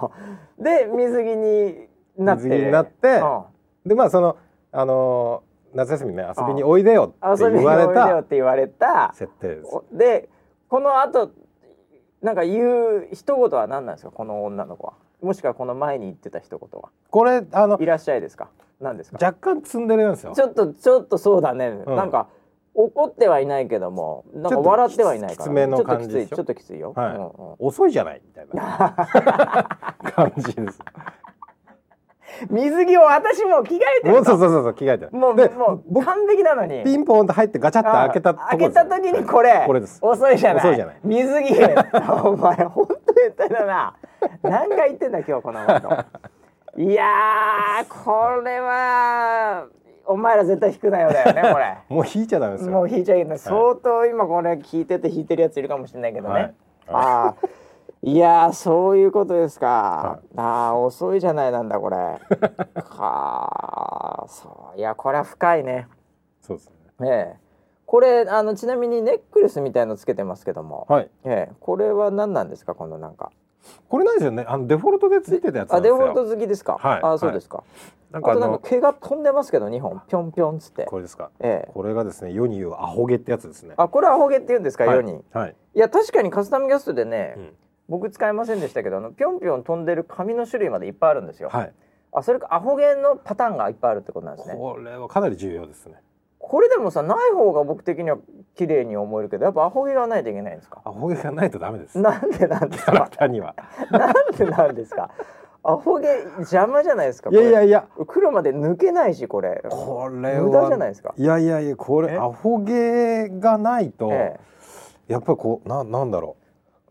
[0.59, 4.37] で水着になって水着になってうんでまあその
[4.73, 5.48] あのー
[5.79, 9.13] 夏休みね遊びにおいでよって遊びに言われおいでよたって言われた。
[9.15, 9.69] 設定です。
[9.73, 10.29] おで
[10.69, 11.31] この後
[12.21, 14.11] なんか言う一言は何なんですか？
[14.11, 14.95] この女の子は。
[15.23, 16.91] もしくはこの前に言ってた一言は。
[17.11, 18.49] これあのいらっしゃいですか？
[18.81, 19.19] 何ですか？
[19.25, 20.33] 若干積んでるんですよ。
[20.35, 20.43] ち。
[20.43, 21.97] ょっとちょっとそうだね、うん。
[21.97, 22.29] なんか
[22.75, 25.49] 怒ってはいないけどもなんか笑ってはいないから。
[25.49, 27.17] ちょっときつめのちょっときついちょっときついよ、はい。
[27.17, 29.09] うんうん遅いじゃないみたいな
[30.13, 30.81] 感じです。
[32.51, 34.17] 水着を私もう着替えてると。
[34.17, 35.11] もうそうそうそうそう着替えてる。
[35.13, 36.85] もうでもう僕完璧なのに。
[36.85, 39.99] ピンポンと入ってガチャって開けた開けた時にこれこれです。
[40.03, 40.63] 遅いじゃない。
[40.63, 40.97] 遅いじゃない。
[41.03, 41.55] 水着
[42.25, 43.95] お前本当変態だな。
[44.43, 46.05] 何回言ってんだ今日このこと
[46.81, 49.67] いやーこれは
[50.07, 51.77] お前ら絶対引くなよだよねこれ。
[51.89, 52.73] もう引いちゃダメですよ。
[52.73, 53.39] もう引いちゃいけない。
[53.39, 56.55] 相当今これ聞いてて引いてるやついるかもしれないけどね、はい。
[56.89, 57.35] ああ
[58.03, 61.97] いやーそういうことですか、はああ遅いじゃないなんだこれ。
[61.97, 62.19] は
[64.25, 64.79] あそう。
[64.79, 65.89] いやこれは深いね。
[66.41, 67.09] そうですね。
[67.09, 67.37] ええ。
[67.87, 71.11] これあのちなみにネックレスみたいのつけてますけども、はい。
[71.25, 71.53] ええ。
[71.59, 73.33] これは何なんですかこのなんか。
[73.89, 74.45] これなんですよね。
[74.47, 75.75] あのデフォルトでついてたやつ。
[75.75, 77.01] あデフォルト好きですか、はい。
[77.03, 77.65] あそうですか、
[78.13, 80.01] なんかああとなんかの毛が飛んでますけど2本。
[80.07, 80.85] ぴょんぴょんつって。
[80.85, 81.31] これですか。
[81.41, 81.71] ええ。
[81.75, 83.75] これがですね世に言うアホ毛ってやつですね。
[83.77, 84.97] あこれアホ毛って言うんですか、はい。
[84.97, 85.25] 世に？
[85.33, 85.57] はい。
[85.75, 87.55] いや確かにカスタムギャストでね、うん
[87.89, 91.73] 僕使いませんでしたけどあのぴょんぴょん飛んでる髪の種類までいっぱいあるんですよ、はい。
[92.13, 94.55] あそれかアホ毛のパターンがいっぱいあるってことなんですね。
[94.55, 95.95] これはかなり重要ですね。
[96.39, 98.19] これでもさない方が僕的には
[98.55, 100.81] 綺麗に思えるけどやっぱアホ毛がないといけないんですか？
[100.85, 101.99] アホ毛がないとダメです。
[101.99, 103.09] なんでなんですか？
[103.11, 103.55] たには。
[103.91, 105.11] なんでなんですか？
[105.65, 106.07] アホ毛
[106.39, 107.87] 邪魔じゃないですかいやいやいや。
[108.07, 109.63] 黒まで抜けないしこれ。
[109.69, 111.15] これは無駄じゃないですか？
[111.17, 112.17] いやいやいやこれえ？
[112.17, 114.39] アホ毛がないと、え
[115.09, 116.38] やっぱりこうななんだろう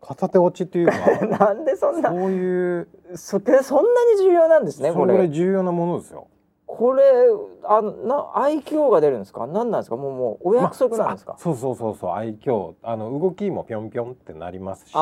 [0.00, 6.26] 片手落ちっていうかえ、 なんでそんなそういうそれそんなに重要なんですねそれぐらこれい重要なものですよ。
[6.70, 7.02] これ
[7.64, 9.46] あな愛嬌が出るんですか？
[9.46, 9.96] 何なんですか？
[9.96, 12.74] もうもうお約束なんですか、まあそうそうそうそう愛嬌。
[12.82, 14.98] あの動きもぴょんぴょんってなりますしあ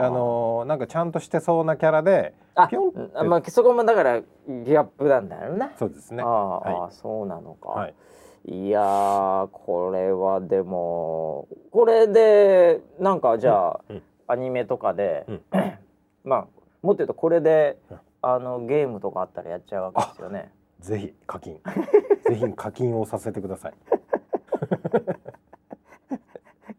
[0.00, 6.22] のなんかちゃんとしてそうなキャラであぴょんってあまあそこもだからギャップなんだよな、そうですね。
[6.22, 6.74] ああ、はい。
[6.74, 7.94] ああそうなのか、はい。
[8.44, 14.02] いやーこれはでもこれでなんかじゃあ、うんうん。
[14.28, 15.42] アニメとかで、うん。
[16.24, 16.46] まあ
[16.82, 17.98] もっと言うとこれで、うん。
[18.22, 20.52] あのゲームとかあったらやっちゃうわけですよね。
[20.80, 21.60] ぜひ課金。
[22.28, 23.74] ぜひ課金をさせてください。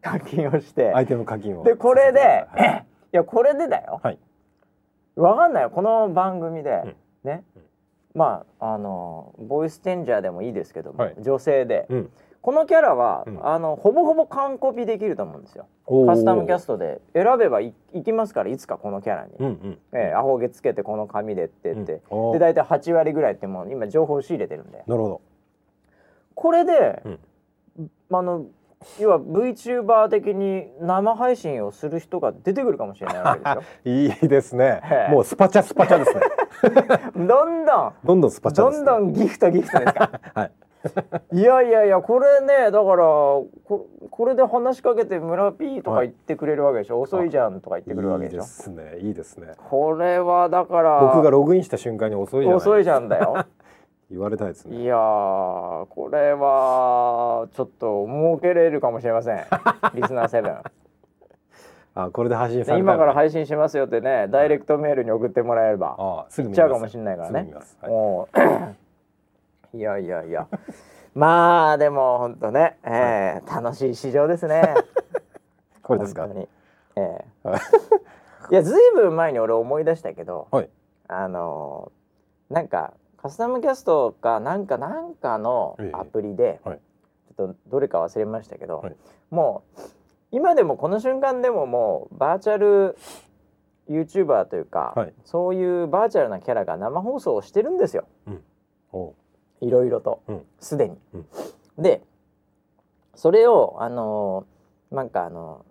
[0.00, 1.64] 課金をして、相手の課金を。
[1.64, 2.86] でこれで、させてください。
[3.12, 4.18] い、やこれでだよ、はい。
[5.16, 5.70] わかんないよ。
[5.70, 6.96] この番組で、うん。
[7.24, 7.63] ね、うん
[8.14, 11.14] まああのボイスチェンジャーでもいいですけども、はい。
[11.20, 12.10] 女性で、うん。
[12.40, 13.46] このキャラは、うん。
[13.46, 15.66] あのほぼほぼ完コピできると思うんですよ。
[16.06, 17.00] カスタムキャストで。
[17.12, 24.84] 選べばいいきますからいつかこのキャラに、うんうんえーアホ毛つけてこの髪でってって、うんで大体8割ぐらいってもう今情報を仕入れてるんで。
[24.86, 25.20] なるほど。
[26.34, 27.90] これで、うん。
[28.12, 28.46] あの
[29.00, 33.62] 要は VTuber 的に生配信をする人が出てくるかもしれないわけですよ。
[34.22, 34.80] いいですね。
[34.84, 35.12] へえ。
[35.12, 36.20] もうスパチャスパチャですね。
[37.26, 37.92] どんどん。
[38.04, 40.10] どんどんスパチャです、ね、どんどんギフトギフトですか？
[40.34, 40.52] はい。
[41.32, 43.48] いやいやいやこれねだからこ
[44.10, 49.52] これで話しかけて村 P とか言ってくれるわけでしょ、遅いじゃんとか言ってくるわけいいででしょすねいいですね。
[49.70, 53.46] これはだから僕がログインした瞬間に遅いじゃない遅いじゃんだよ
[54.14, 54.82] 言われたいですね。
[54.82, 59.38] いやーこれはちょっと儲けれるかもしれません。
[59.94, 60.56] リスナーセブン。
[61.96, 65.96] あこれで配信された今から配信しますよってねダイレクトメールに送ってもらえれば。
[65.98, 67.40] あすぐ見ちゃうかもしれないからね。
[67.40, 67.78] すぐ見ます。
[67.80, 67.90] はい。
[67.90, 68.28] も
[69.72, 70.46] う いやいやいや。
[71.14, 74.62] まあでも本当ね、えー楽しい市場ですね。
[75.82, 76.22] これですか？
[76.22, 76.48] 本当に、
[76.96, 77.48] えー。
[77.50, 77.60] はい。
[78.50, 80.68] いやずいぶん前に俺思い出したけどはい。
[81.08, 82.92] あのーなんか
[83.24, 85.90] カスタムキャストかなんかなんかのええ。
[85.94, 86.80] アプリで、はい。
[87.34, 88.96] ちょっとどれか忘れましたけど、はい。
[89.30, 89.80] もう
[90.30, 92.98] 今でもこの瞬間でももうバーチャル
[93.88, 95.14] YouTuber というか、はい。
[95.24, 98.06] そういうバーチャルなキャラが生放送をしてるんですよ。
[99.62, 100.20] いろいろと。
[100.28, 100.42] うん。
[100.60, 100.98] すでに。
[101.14, 101.26] うん。
[101.82, 102.02] で
[103.14, 105.64] それをあのーなんかあの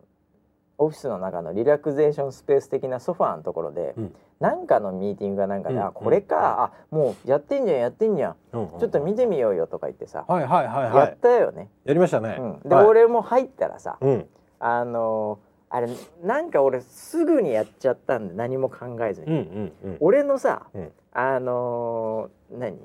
[0.80, 11.70] オフィスの中のリラクゼーションスペース的なソファーのところで、うんなんかのミーティングがなんかで、うんあこれか、あもうやってんじゃんやってんじゃん、ちょっと見てみようよとか言ってさ、はいはいはいやっはいたよね。
[11.86, 12.86] やりましたね、うん、で、はい。
[12.86, 14.28] 俺も入ったらさ、うん。
[14.60, 15.88] あのーあれ
[16.24, 19.98] なんか俺すぐにやっちゃったんで何も考えずに、うんうんうん。
[20.02, 20.92] 俺のさ、うん。
[21.14, 22.78] あのー何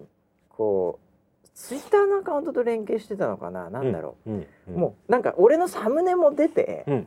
[0.49, 1.01] こ
[1.45, 4.71] うツイッターのアカウントと連携してたのかななんだろう。
[4.71, 7.07] もうなんか俺のサムネも出て、うん。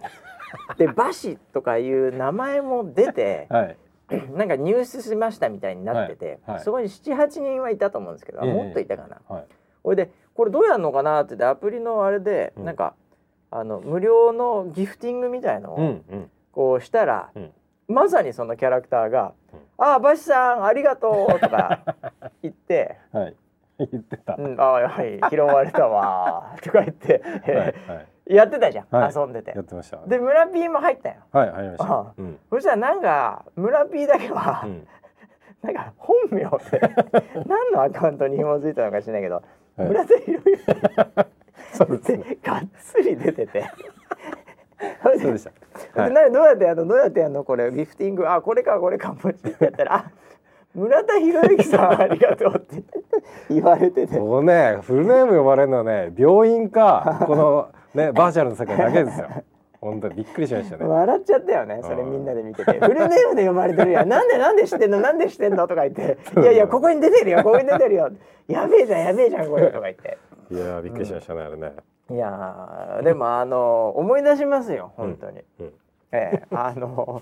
[0.78, 3.78] でバシとかいう名前も出て はい
[4.18, 6.56] なんか入手しましたみたいになってて、はい。
[6.56, 6.64] はい。
[6.64, 9.22] そこに78人はいたと思うんですけど、もっといたかな。
[9.28, 9.42] は
[9.94, 9.96] い。
[9.96, 12.66] でこれどうやるのかなって言ってアプリのあれで、うん。
[12.66, 12.96] なんか
[13.50, 16.32] あの無料のギフティングみたいのをうんうん。
[16.52, 17.52] こうしたら、うん。
[17.88, 21.82] まさにそのキャラクターがうん「ああバシさんありがとう」とか
[22.42, 23.36] 言ってはい。
[23.80, 29.14] 言ってた、「うん、ああはい拾われたわ」とか言って、はいはいやってたじゃん、はい。
[29.16, 29.52] 遊んでて。
[29.56, 29.62] や。
[29.62, 29.98] ってました。
[30.08, 31.16] で村 P も入ったよ。
[31.32, 32.40] はい入りましあたうん。
[32.50, 34.88] そしたらなんか村 P だけは、うん。
[35.62, 36.48] なんか本名で
[37.48, 39.88] 何のアカウントに紐づいたのか知らないけど、はい。
[39.88, 40.64] 村田博之。
[41.74, 42.12] そうです。
[42.12, 43.64] ねでがっつり出てて。
[45.04, 45.52] そうでした。
[45.96, 46.12] ではい。
[46.12, 46.88] などうやってやるの？
[46.88, 47.44] どうやってやるの？
[47.44, 48.28] これギフティング。
[48.30, 50.12] あこれかこれかもってやったらあ
[50.74, 52.84] 村田博之さんありがとうって
[53.50, 54.18] 言われてて。
[54.18, 59.30] ここねフルネーム呼ばれるのはね病院かこのねバーチャルの世界だけですよ。
[59.82, 60.86] 本当にびっくりしましたね。
[60.86, 62.80] 笑っちゃったよねそれみんなで見てて。
[62.80, 64.10] フルネームで呼ばれてるやん。
[64.10, 66.18] なんでなんで知ってんのなんで知ってんのとか言って。
[66.40, 68.10] いやいやここに出てるよここに出てるよ。
[68.48, 70.18] やべえじゃんやべえじゃんこれとか言って。
[70.52, 71.74] いやーびっくりしましたね、あれね。
[72.12, 75.74] いやーでもあの思い出しますよ本当に、うん。
[76.12, 77.22] ええあの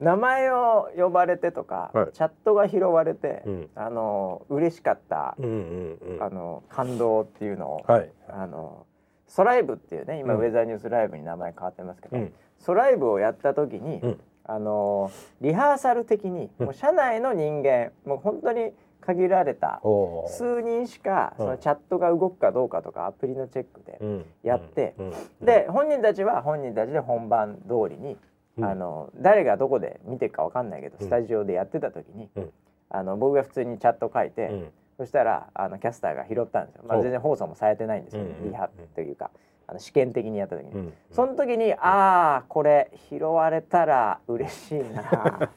[0.00, 2.12] 名前を呼ばれてとか、はい。
[2.12, 3.70] チャットが拾われて、うん。
[3.76, 6.22] あの嬉しかった、うんうんうん。
[6.22, 8.10] あの感動っていうのを、はい。
[8.28, 8.84] あの
[9.34, 10.40] ソライブっていうね今、うん。
[10.40, 12.32] ウェザーニュースライブに名前変わってますけど、うん。
[12.58, 14.20] ソライブをやった時に、うん。
[14.44, 16.66] あのリハーサル的に、うん。
[16.66, 19.80] もう社内の人間もう本当に限られた
[20.26, 21.46] 数人しかうん。
[21.46, 24.26] そのチャットが動くかどうかとかアプリのチェックで、うん。
[24.42, 24.94] やって
[25.40, 28.18] で本人たちは本人たちで本番通りに、
[28.58, 28.64] うん。
[28.66, 31.06] あの誰がどこで見てるかわかんないけど、うん。
[31.06, 32.50] スタジオでやってた時に、うん。
[32.90, 34.68] あの僕が普通にチャット書いて、うん
[35.02, 38.50] そしたらあのキャスターが拾ったんですよ、まあ、お全然放送もされてないんですけど、うんうん。
[38.50, 39.30] リハというか。
[39.66, 45.02] あの試験的にやった時に、うんその時にああこれ拾われたら嬉しいな。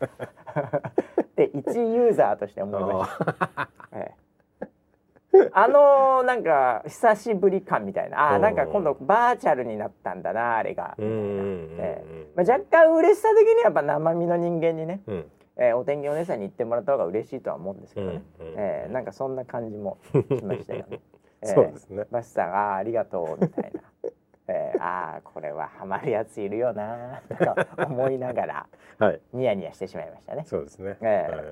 [1.21, 3.69] って一ユーザーとして思いました。
[3.93, 4.13] え
[4.61, 5.49] え。
[5.53, 8.33] あのなんか久しぶり感みたいな。
[8.33, 12.27] あーなんか今度バーチャルになったんだなあれが、うんうんうんええ。
[12.35, 20.99] まあ、若干嬉しさ的にはやっぱ生身の人間にね、うんえーお天気お姉さんに言ってもらった方が嬉しいとは思うんですけどね、うんうんえーなんかそんな感じもしましたよね。
[21.41, 22.05] えーそうですね。
[22.11, 23.81] バシさんあーありがとうみたいな、
[24.47, 28.67] えー、ああこれはハマるやついるよなとか思いながら
[28.99, 29.21] はい。
[29.33, 30.43] ニヤニヤしてしまいましたね。
[30.45, 30.97] そうですね。
[31.01, 31.45] ええはい。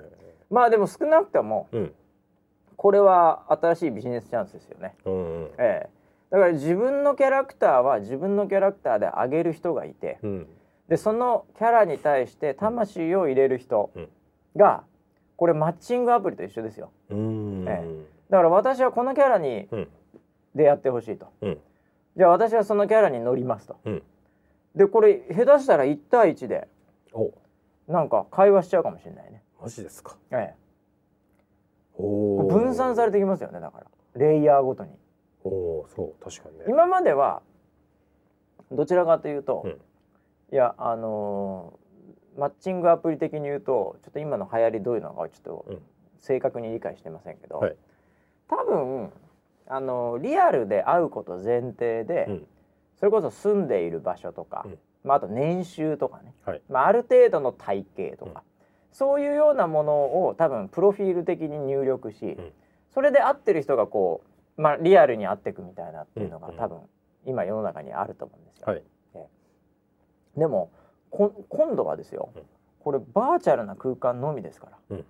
[0.50, 1.94] まあでも少なくともうん。
[2.76, 4.96] これは新しいビジネスチャンスですよね。
[5.06, 5.52] うんうん。
[5.58, 5.90] ええ
[6.32, 10.48] だから自分のキャラクターは自分のキャラクターで上げる人がいてうん
[10.88, 14.10] でそのキャラに対して魂を入れる人うん。
[14.56, 14.84] が
[15.36, 16.92] これマッチングアプリと一緒ですよ。
[17.10, 17.66] うん。
[17.68, 17.84] え
[18.30, 19.88] だから私はこのキャラにうん。
[20.56, 21.28] 出会ってほしいと。
[21.42, 21.58] うん。
[22.16, 23.78] じゃあ私はそのキャラに乗りますと。
[23.86, 24.04] うん。
[24.76, 26.68] でこれ下手したら1対1で
[27.14, 27.32] お。
[27.88, 29.42] なんか会話しちゃうかもしれないね。
[29.62, 30.18] マジですか？
[30.32, 30.54] え
[31.96, 33.86] おえ、分散されてきますよねだから。
[34.16, 34.92] レイヤーごとに。
[35.44, 36.66] おそう確かにね。
[36.70, 37.42] 今までは
[38.72, 39.82] どちらかというと、うん
[40.54, 41.84] いやあのー
[42.40, 45.80] マッチングアプリ的に言うとちょっと今の流行りどういうのかちょっとうん。
[46.24, 47.76] 正確に理解してませんけど、はい。
[48.48, 49.12] 多分
[49.68, 52.48] あのリアルで会うこと前提で、うん。
[52.98, 54.78] それこそ住んでいる場所とか、うん。
[55.04, 56.62] まあ、あと年収とかね、はい。
[56.70, 58.66] まあ、ある程度の体型とか、うん。
[58.94, 59.94] そういうようなもの
[60.28, 62.38] を多分プロフィール的に入力し、ん。
[62.94, 64.24] それで会ってる人がこ
[64.58, 66.56] う、まあ、リアルに会っていくみたいなっていうのが、うん。
[66.56, 66.80] 多分
[67.26, 68.68] 今世の中にあると思うんですよ。
[68.68, 68.84] はい
[70.38, 70.72] でも
[71.10, 72.44] こ今度はですよ、うん。
[72.80, 74.78] これバーチャルな空間のみですから。
[74.90, 75.06] うん。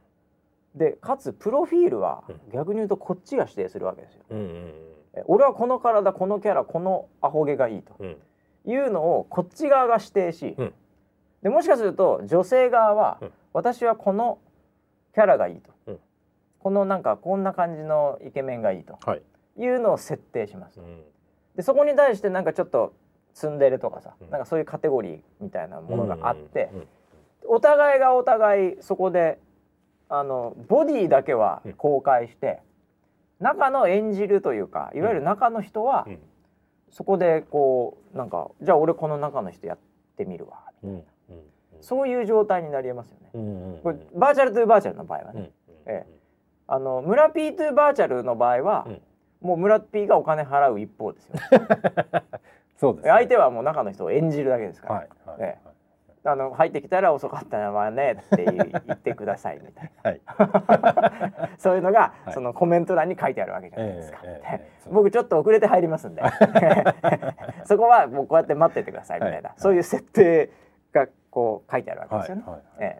[0.75, 2.39] でかつプロフィールはうん。
[2.51, 4.23] 逆に言うとこっちが指定するわけですよ。
[4.29, 4.73] うんうん
[5.15, 7.95] え俺はこの体このキャラこのアホ毛がいいと。
[7.99, 8.17] うんうん。
[8.65, 10.73] いうのをこっち側が指定し、うん。
[11.41, 13.31] でもしかすると女性側は、うん。
[13.53, 14.39] 私はこの
[15.13, 15.99] キャラがいいと、うん。
[16.59, 18.97] このなんかこんな感じのイケメンがいいと。
[19.05, 19.21] はい。
[19.57, 20.79] いうのを設定します。
[20.79, 21.03] うん。
[21.55, 22.93] でそこに対してなんかちょっと
[23.33, 24.29] ツンデレとかさ、うん。
[24.29, 26.87] なんかそういうカテゴリーみたいなものがあって、うんうん
[27.45, 29.37] お互いがお互いそこで
[30.07, 32.61] あのボディだけは公開して、
[33.39, 36.19] 中の演じるというかいわゆる中の人は、うん。
[36.89, 39.77] そこでこうなんかじゃあ俺この中の人やっ
[40.15, 40.89] てみるわ、うん。
[40.91, 41.03] うん。
[41.81, 43.29] そういう状態になりえますよね。
[43.33, 45.51] うんうんこれバーチャルトゥバーチャルの場合はね、
[45.87, 45.93] うん。
[45.93, 46.05] え
[46.67, 49.01] あの村 P トゥバーチャルの場合は、うん。
[49.41, 51.33] もう村 P がお金払う一方ですよ。
[52.77, 53.11] そうですね。
[53.11, 54.95] 相手はもう中の人を演じるだけですから。
[54.95, 55.57] はいはいえ
[56.25, 60.21] あの入ってきたら遅かったのはねって言ってくださいみたい はい。
[60.25, 62.33] な そういうのが、はい。
[62.33, 66.23] そのコメント欄に書いてあるわけじゃないですか、ええええええそう僕ちょっと遅れて入りますんで。
[67.65, 70.49] そこはもうこうやって待っててくださいみたいな、はいそういう設定
[70.93, 72.43] がこう書いてあるわけですよね、
[72.79, 72.99] え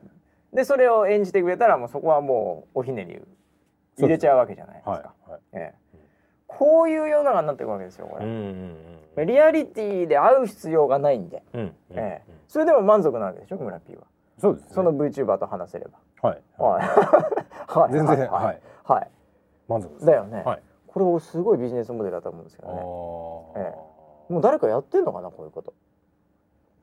[0.53, 0.55] え。
[0.57, 3.25] でそれを演じてくれたらもうそこはもうおひねり
[3.97, 4.91] 入れちゃうわけじゃないですか。
[4.91, 5.41] はいはい。
[5.53, 5.82] ええ
[6.57, 8.35] こういう世の中になっていくわけですよこれ、うんう
[9.23, 14.03] んリアリティで会う必要がないんで、うんうんええそれでも満足なわけでしょ村 P は。
[14.39, 15.99] そうですねその VTuber と話せれば。
[16.27, 17.79] はい はい。
[17.79, 17.91] はい。
[17.91, 18.29] 全然はい。
[18.29, 19.11] はいはい。
[19.67, 20.41] 満足ですだよね。
[20.43, 22.81] はいこれすごいビジネスモデルだと思うんですけあどね。
[22.81, 23.73] ーえ
[24.29, 25.73] もう誰かやってんのかなこういうこと。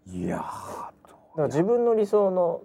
[0.06, 0.92] いやーだか
[1.36, 2.62] ら自分の理想の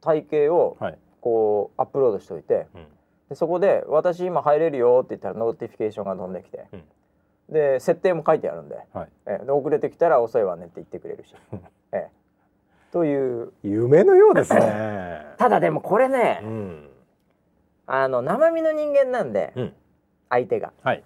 [0.00, 2.86] 体型をはいこうアップロードしておいて、うん
[3.28, 6.66] でそこで私今入れるよって言ったら notification が飛んできて、
[7.48, 9.08] で設定も書いてあるんで、はい。
[9.26, 11.34] えで遅れてきたら遅いわねって言ってくれるし、
[11.92, 12.08] ええ。
[12.92, 13.52] という。
[13.62, 15.34] 夢のようですね。
[15.38, 16.90] ただでもこれね、うん。
[17.86, 19.74] あの生身の人間なんで、うん。
[20.30, 20.72] 相手が。
[20.82, 21.02] はい。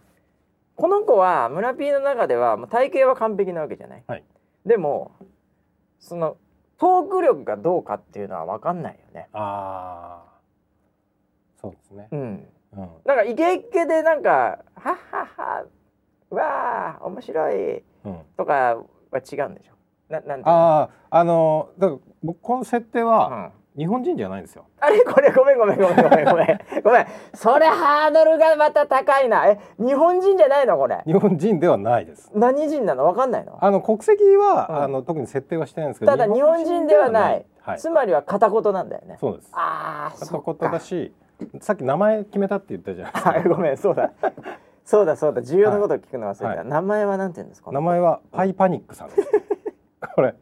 [0.76, 4.24] この子は村 P の中ではもう体型は完璧なわけじゃない、はい。
[4.64, 5.10] でも
[5.98, 6.36] その
[6.78, 9.28] トーク力がどうかっていうのは分かんないよね。
[9.32, 10.27] ああ
[11.70, 12.08] そうですね。
[12.12, 12.48] うん。
[12.76, 12.88] うん。
[13.04, 14.30] なんかイケイケでなんか
[14.76, 15.64] 「はっはっは
[16.30, 18.76] うわあ面白いうん」とか
[19.10, 20.12] は違うんでしょ？
[20.12, 20.42] ななんていうの？
[20.52, 23.52] あああのだから僕この設定うはん。
[23.76, 24.64] 日本人じゃないんですよ。
[24.80, 25.00] あれ？
[25.04, 26.60] これごめんごめんごめんごめんごめん。
[26.82, 27.06] ごめん。
[27.32, 29.46] それハードルがまた高いな。
[29.46, 30.76] え日本人じゃないの？
[30.78, 31.00] これ。
[31.06, 32.28] 日本人ではないです。
[32.34, 33.04] 何人なの？
[33.04, 33.56] 分かんないの？
[33.60, 34.76] あの国籍は、うん。
[34.82, 37.46] あの特に設定はしてないんですけどただ日本人ではない。
[37.60, 37.78] はい。
[37.78, 39.16] つまりは片言なんだよね。
[39.20, 39.50] そうです。
[39.52, 41.14] ああ片言だし
[41.60, 44.12] さっき名前決めたって言ったじゃないですかあごめんそうだ。
[44.84, 45.42] そうだそうだ。
[45.42, 46.68] 重要なことを聞くの忘れた、はい。
[46.68, 47.70] 名前はなんて言うんですか？
[47.72, 49.08] 名前はパイパニックさん。
[49.08, 49.28] です
[50.14, 50.34] これ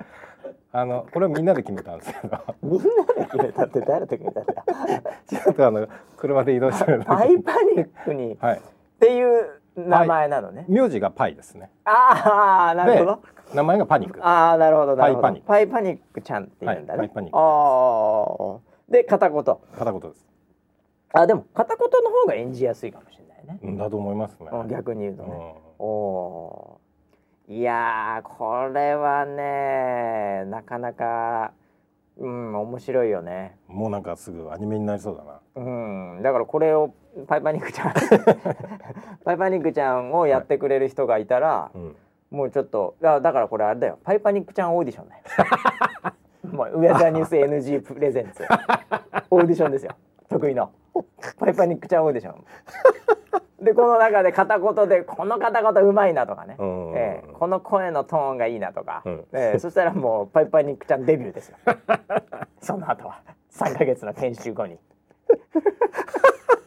[0.72, 2.38] あのこれはみんなで決めたんですけど。
[2.62, 4.52] みんなで決めたって誰と決めたんだ？
[4.54, 4.62] よ
[5.26, 8.32] ちょっとあの車で移動してる時パイパニックに。
[8.34, 8.62] っはい。
[9.00, 11.70] ていう名前なのね、名字がパイですね。
[11.84, 13.22] ああなるほど。
[13.54, 14.26] 名前がパニック。
[14.26, 15.28] ああなるほどなるほど。
[15.46, 16.22] パイパニック。
[16.22, 19.42] ちゃんって言うんだね、はいパイパニックああで片言。
[19.42, 20.26] 片言です
[21.20, 24.48] あでも片言の方が演じやすいかもしれないね、うんだと思いますね。
[24.52, 25.36] うん逆に言うとね、うん。
[25.78, 26.80] お
[27.48, 31.52] いやーこれはねなかなか
[32.18, 33.56] うん面白いよね。
[33.68, 35.40] もうなんかすぐアニメになりそうだな。
[35.54, 36.22] うん。
[36.22, 36.94] だからこれを
[37.26, 37.92] パイパニックちゃん。
[39.24, 41.96] パイパニックちゃんをやってくれる人がいたら、うん。
[42.30, 43.98] もうちょっとだだからこれあれだよ。
[44.02, 45.22] パイパニックちゃんオーディションだよ。
[46.56, 48.44] もうウェザーニュース NG プレゼンツ。
[49.30, 49.92] オーディションですよ。
[50.28, 50.70] 得意の
[51.38, 57.32] パイパニックちゃんオーディションで この中で片言でこの片言うまいなとかね、うんええ。
[57.32, 59.24] この声のトーンがいいなとか、うん。
[59.32, 59.58] ええ。
[59.58, 61.56] そしたらもうパイパニックちゃんデビューですよ。
[62.60, 63.20] その後は。
[63.52, 64.78] 3ヶ月の研修後に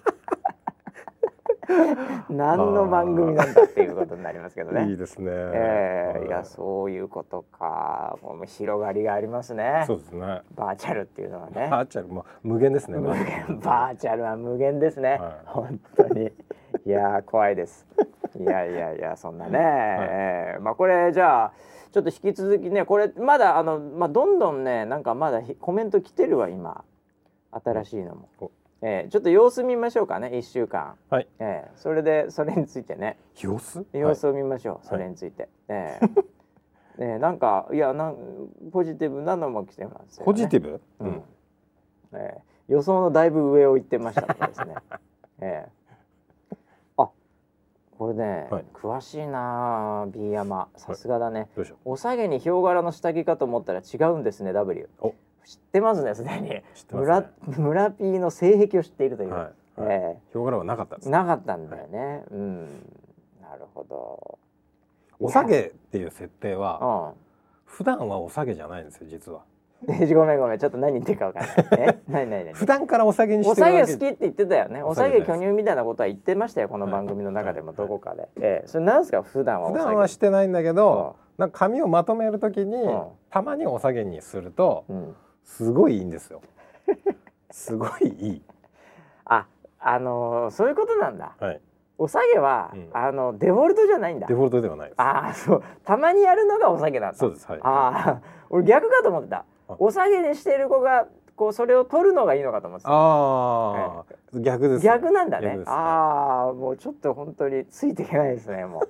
[2.29, 4.89] 何の番組なんだっていうことになりますけどね。
[4.89, 5.29] いいですね。
[5.31, 6.29] えー、い。
[6.29, 8.17] やはそういうことか。
[8.21, 9.83] もう広がりがありますね。
[9.85, 10.41] そうですね。
[10.55, 11.67] バーチャルっていうのはね。
[11.69, 12.97] バーチャルもう無限ですね。
[12.97, 15.31] 無限バーチャルは無限ですね、はい。
[15.45, 16.31] 本当に。
[16.85, 17.87] いやー怖いです。
[18.39, 21.51] いやいやいやそんなね、えーまあこれじゃあ
[21.91, 26.83] ちょっと引き続きねこれまだあのまあどんどんねなんかまだひコメント来てるわ今。
[27.51, 28.51] 新しいのも、お
[28.81, 31.27] えーちょっと様子見ましょうかね一週間、はい。
[31.39, 33.85] えーそれでそれについてね様子？
[33.93, 35.99] 様子を見ましょう、それについて、え
[36.97, 38.15] えねなんかいやなん
[38.71, 40.81] ポジティブなのも来てますよねポジティブ？
[40.99, 41.23] うん。
[42.13, 44.75] ええ予想のだいぶ上を行ってましたのでですね。
[45.41, 46.55] ええ
[46.97, 47.09] あ、
[47.97, 51.49] これね、はい詳しいなあ B 山、さすがだね。
[51.55, 54.87] どうしよお下げにヒョウ柄の下着かと思ったら違うんですね W。
[54.99, 55.13] お
[55.49, 56.49] 知ってますねすでに。
[56.49, 59.29] 知ってますね村村 P の性癖を知っているという。
[59.29, 59.33] う。
[59.33, 59.81] はい。
[59.81, 59.89] はい。
[59.89, 61.09] えヒョウ柄はなかったんです。
[61.09, 62.23] えなかったんだよね。
[62.31, 62.65] うん。
[63.41, 64.37] なるほど。
[65.19, 67.19] お下げっていう設定はうん。
[67.65, 69.41] 普段はお下げじゃないんですよ実は。
[69.87, 71.55] ごめんごめんちょっと何言ってるかわかんない。
[71.79, 74.83] え何何何普段からお下げにしおてるわけ下げ好きって言ってたよね。
[74.83, 76.69] お下お下げげ巨乳みたいなことは言ってましたよ。
[76.69, 78.27] この番組の中でもどこかで。
[78.37, 79.79] ええ、それなんですか普段はお普。
[79.79, 85.15] 段はしてないんだけど、なんか髪をまとめるときに、うんたまにお下げにするとうん。
[85.49, 86.41] すごいいいんですよ。
[87.51, 88.41] すごいいい。
[89.25, 89.47] あ、
[89.79, 91.33] あのーそういうことなんだ。
[91.39, 91.61] はい。
[91.97, 94.35] お下げは、うんあのデフォルトじゃないんだデ。
[94.35, 95.01] フォルトではないです。
[95.01, 95.63] ああ、そう。
[95.83, 97.17] たまにやるのがお下げなんだ。
[97.17, 97.47] そうです。
[97.49, 97.59] はい。
[97.63, 99.37] ああ、俺逆かと思ってた。
[99.67, 102.91] あお下げにしてる子がこうそれを取るのがいいのかと思ってた。
[102.91, 104.05] ああ、
[104.39, 104.85] 逆です。
[104.85, 105.59] 逆なんだね。
[105.65, 108.65] ああ、もうちょっと本当についていけないですね。
[108.65, 108.89] もう。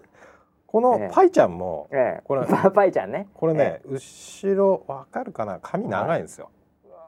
[0.72, 3.28] このええパイちゃんも、ええ、これパ パイちゃんね。
[3.34, 5.57] これね、後ろわかるかな？
[5.59, 6.49] 髪長いんですよ。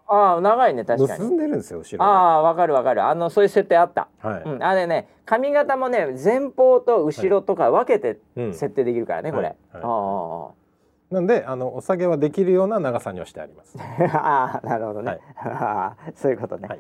[0.08, 1.20] ああ長いね確かに。
[1.20, 2.04] 結んでるんですよ後ろで。
[2.04, 4.08] ああわかるわかるあのそういう設定あった。
[4.20, 4.42] はい。
[4.44, 9.44] うん、あれね髪型もね前方と後ろとか分けてうん設定できるからね、これ。
[9.44, 10.50] はいはいあ
[11.12, 13.78] なんであのお下げはできるような長さにはしてあります。
[14.14, 15.08] あああなるほどね。
[15.08, 15.20] はい
[15.54, 16.80] ああそういうことね、はい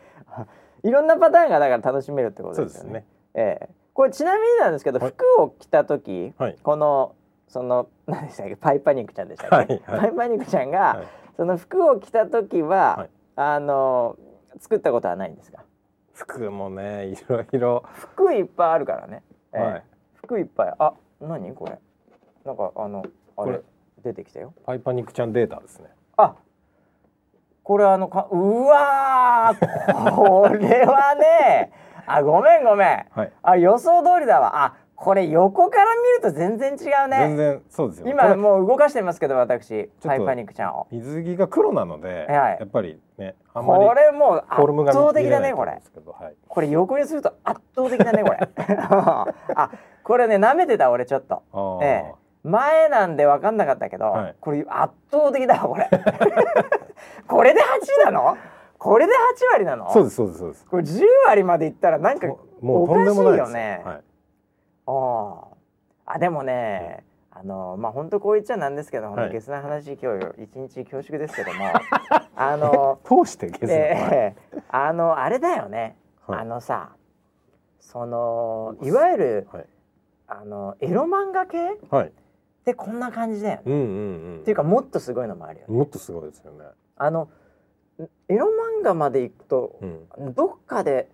[0.87, 0.91] い。
[0.91, 2.69] ろんなパターンがだから楽しめるってことでよね。
[2.73, 3.05] そうですすね。
[3.35, 5.09] ええこれちなみになんですけど、はい。
[5.09, 6.57] 服を着た時、はい。
[6.63, 7.15] この
[7.47, 8.55] その何でしたっけ？
[8.55, 9.81] パイパニックちゃんでしたっけ、はい。
[9.85, 9.99] はい。
[10.01, 11.07] パイパニックちゃんが、はい。
[11.37, 13.09] その服を着た時は、はい。
[13.35, 14.17] あの
[14.59, 15.63] 作ったことはないんですか？
[16.13, 17.83] 服もねいろいろ。
[17.93, 19.23] 服いっぱいあるからね、
[19.53, 19.61] ええ。
[19.61, 19.83] はい。
[20.15, 20.73] 服いっぱい。
[20.77, 21.79] あ何これ？
[22.45, 23.05] なんかあの
[23.37, 23.61] あれ
[24.03, 24.53] 出てきたよ。
[24.65, 25.89] パイパニックちゃんデータですね。
[26.17, 26.35] あ
[27.63, 31.71] これあのかうわーこれはね
[32.15, 33.05] あごめんごめん。
[33.11, 33.31] はい。
[33.43, 34.65] あ予想通りだわ。
[34.65, 36.77] あこれ横から見ると全然違う
[37.09, 38.07] 全ね然そうですよ。
[38.07, 39.87] 今もう動かしてますけど私。
[39.99, 40.87] とパイパニックちゃんを。
[40.91, 42.57] 水着が黒なので、はい。
[42.59, 45.71] やっぱりねあんまりこれもう圧倒的だねこれ。
[45.71, 45.81] はい。
[46.47, 48.37] これ横にすると圧倒的だねこれ。
[49.55, 49.71] あ
[50.03, 51.41] これね舐めてた俺ちょっと。
[51.81, 52.13] ええ。
[52.43, 54.35] 前なんで分かんなかったけど、はい。
[54.39, 55.89] これ圧倒的だわこれ。
[57.27, 57.61] これで
[58.05, 58.37] 8なの？
[58.83, 59.15] これで8
[59.53, 59.93] 割なの？
[59.93, 60.65] そうですそうですそうです。
[60.65, 62.25] これ10割までいったらなんか
[62.61, 63.41] もうとんでもないです。
[63.43, 63.81] おかしいよね。
[63.85, 64.01] はい。
[64.87, 65.41] あ
[66.07, 69.31] ああでもね、あのまあ本当こう言っちゃなんですけど、はい。
[69.31, 71.71] ゲスな話今日一日恐縮ですけども
[72.35, 76.39] あの通してゲええあのあれだよね、はい。
[76.39, 76.89] あのさ
[77.79, 79.65] そのいわゆるはい。
[80.27, 81.73] あのエロ漫画系？
[81.73, 82.13] っはい。
[82.65, 83.83] てこんな感じだよね、うんうんう
[84.37, 84.39] ん。
[84.39, 85.77] っていうかもっとすごいのもあるよね。
[85.77, 86.65] もっとすごいですよね。
[86.97, 87.29] あの
[88.29, 88.47] エロ
[88.81, 89.79] 漫画まで行くと
[90.17, 90.33] うん。
[90.33, 91.07] どっかで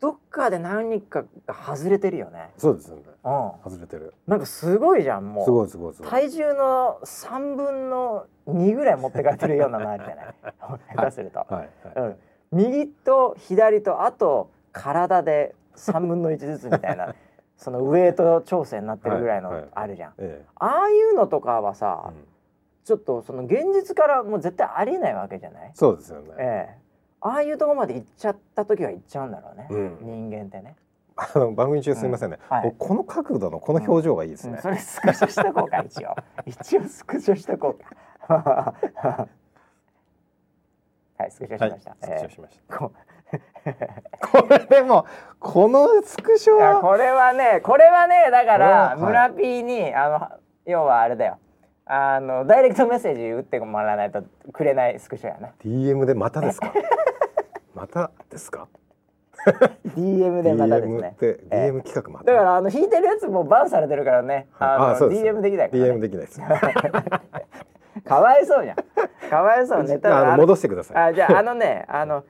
[0.00, 2.50] どっかで何かが外れてるよね。
[2.56, 3.02] そうですよね。
[3.24, 3.52] うん。
[3.70, 4.14] 外れてる。
[4.26, 5.44] なんかすごいじゃんもう。
[5.44, 6.10] すごいすごいすごい。
[6.10, 10.34] 体重の3分の2ぐらい持ってかれてるようなのあるじゃない？
[10.96, 11.68] 下手すると、はいはい。
[11.96, 12.16] うん、
[12.52, 17.14] 右と左とあと体で3分の1ずつみたいな
[17.58, 22.26] そのウエイト調整になってるぐらいのはいはいあるじゃん、えああいうのとかはえさ、うん
[22.84, 26.34] ちょっとその現実からもう絶対ありえないわけじゃない、そうですよね。
[26.38, 26.80] ええ。
[27.22, 29.98] ああいうところまで行っちゃった時は行っちゃうんだろうね、うん。
[30.02, 30.76] 人間ってね、
[31.16, 32.38] あの番組中すみませんね。
[32.50, 32.56] うん。
[32.56, 32.64] はい。
[32.64, 34.54] 僕この角度のこの表情がいいですね。
[34.54, 34.62] うん。
[34.62, 36.14] それスクショしとこうか一応。
[36.46, 38.74] 一応スクショしとこうか。
[41.18, 41.70] はいスクショしはい。
[41.72, 42.78] ました、スクショしました。
[42.78, 42.92] こ
[44.20, 45.06] これでも
[45.38, 51.38] このスクショはこれはねこれはねだからこれははいあの要はあれだよ
[51.92, 54.22] あのダイレクトメッセージ打ってもらわないと
[54.52, 56.72] くれないスクショやな DM でまたですか？
[57.74, 58.68] またですか？
[59.96, 62.38] DM でまたです DM っねてええ DM 企画まだた。
[62.38, 66.40] からあの引いてるやつもバンされてるからねあのあそうです DM できないから、ね、DM できないです。
[68.04, 68.76] かわいそうじゃん
[69.28, 70.96] かわいそうネタあ戻してください。
[71.08, 72.24] あじゃああのねあの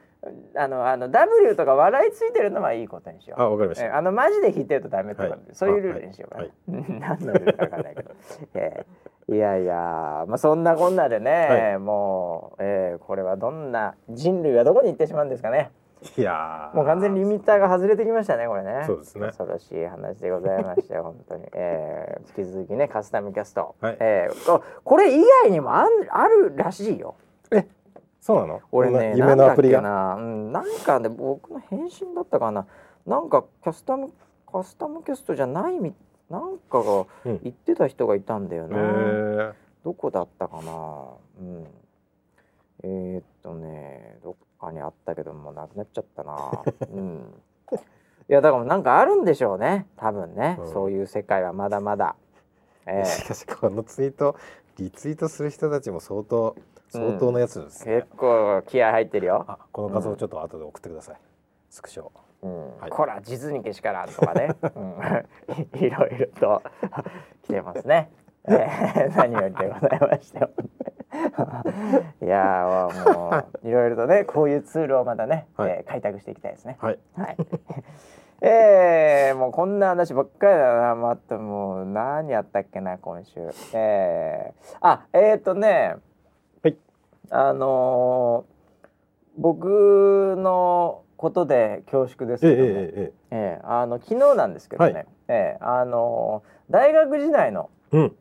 [0.56, 3.42] あのあの W とか笑いついてるのはいいことにしよう。
[3.42, 6.44] あわかりましたえあのマジで引いてるとダメとか、はいそういうルールにしようかな。
[6.44, 6.52] はい
[7.00, 8.10] 何のルールかわかんないけど。
[8.54, 15.70] えーいやいやまあそんなこんなでね、はもう、えーこれはどんな人類はどこに行ってしまうんですかね。
[16.16, 18.84] いやーもう完全にリミッターが外れてきましたねこれね。
[18.86, 21.44] そうですね恐ろしい話でございましたよ本当に。
[21.54, 23.74] えー引き続きねカスタムキャスト。
[23.80, 27.14] はいえーここれ以外にもあんあるらしいよ。
[27.52, 27.66] え
[28.20, 28.60] そうなの？
[28.72, 29.80] 俺ね夢のアプリが？
[29.82, 32.66] なうん、なんかね僕の返信だったかな？
[33.06, 34.10] なんかカスタム
[34.50, 35.94] カスタムキャストじゃないみ
[36.30, 37.40] なんかがうん。
[37.42, 39.52] 言ってた人がいたんだよへな、ー。
[39.84, 40.72] どこだったかな。
[41.40, 41.66] うん。
[42.82, 46.62] えー、っとねどっかにあったけどもうなくなっちゃったな。
[46.92, 47.34] うん。
[48.28, 49.86] いやだからなんかあるんでしょうね。
[49.96, 50.68] 多分ね、うん。
[50.72, 52.14] そういう世界はまだまだ。
[52.86, 54.36] えしかしこのツイート
[54.78, 56.56] リツイートする人たちも相当
[56.88, 59.44] 相当なやつですね、ー結構気合入ってるよ。
[59.46, 61.16] あこの画像ちょっと後で送ってください、
[61.68, 62.10] スクショ
[62.42, 62.78] うん。
[62.78, 62.90] はい。
[62.90, 64.94] こら実にけしからんとかね、うん、
[65.80, 66.62] いろいろと。
[67.42, 68.10] 来てますね、
[68.44, 70.50] えー、 何よりでございましたよ
[72.22, 75.70] いやーもういろいろとねこういうツールをまたね、はい。
[75.70, 76.76] えー開拓していきたいですね。
[76.80, 76.98] はい。
[77.16, 77.36] はい。
[78.42, 83.40] えー、もうこんな話ばっかりだなまたもう何やったっけな今週。
[83.74, 85.96] えー、あえっ、ー、とね
[86.62, 86.76] はい。
[87.30, 88.60] あのー
[89.36, 95.06] 僕のことで恐縮ですええけども、えええええあの昨日なんですけどね、はい。
[95.28, 98.16] ええあの大学時代の、えうん。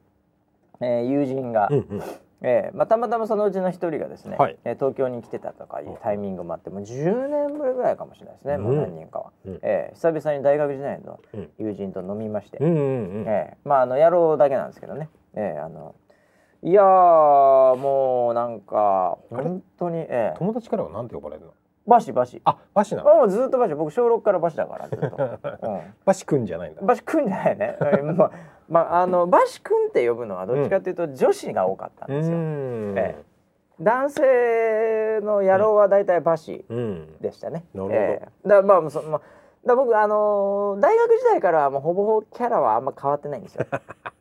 [0.81, 2.01] ええ友人が、うんうん。
[2.41, 4.57] ええまあ、たまたまそのうちの一人がですね、はい。
[4.65, 9.59] ええ東京に来てたとかいうタイミングもあってもう10年ぶりぐらいかもしれないですね、もう何人かは、うん。
[9.61, 11.49] ええ久々に大学時代のうん。
[11.57, 13.25] 友人と飲みまして、うんうんうん。
[13.27, 15.95] ええまああの野郎だけなんですけどね、ええあの
[16.61, 20.37] いやーもうなんか本当に、ええ。
[20.37, 21.53] 友達からはなんて呼ばれるの？
[21.89, 22.41] バシバシ。
[22.45, 23.15] あバシなの？
[23.15, 23.73] もうずっとバシ。
[23.73, 25.05] 僕小6からバシだからずっと。
[25.67, 25.81] うん。
[26.05, 26.81] バシくんじゃないんだ。
[26.83, 27.77] バシ君じゃないね。
[28.01, 28.31] う んまあ、
[28.69, 32.37] まあ、あのバシ君って呼ぶのはどっちかというと女子が多かったんですよ。
[32.37, 32.93] ん。
[32.97, 33.23] ええ。
[33.81, 37.17] 男性の野郎は大体バシうん。
[37.19, 37.65] でしたね。
[37.73, 37.95] なるほど。
[37.95, 38.47] ええ。
[38.47, 39.21] だまあそまあ
[39.65, 43.65] だ僕あのー大学時代からはもうほぼほぼキャラはあんま変わってないんですよ。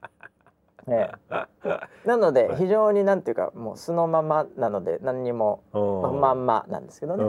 [0.90, 1.10] え
[1.64, 7.24] えなので非常になんていうかもう素のままなので何にもままんまなんですけどね。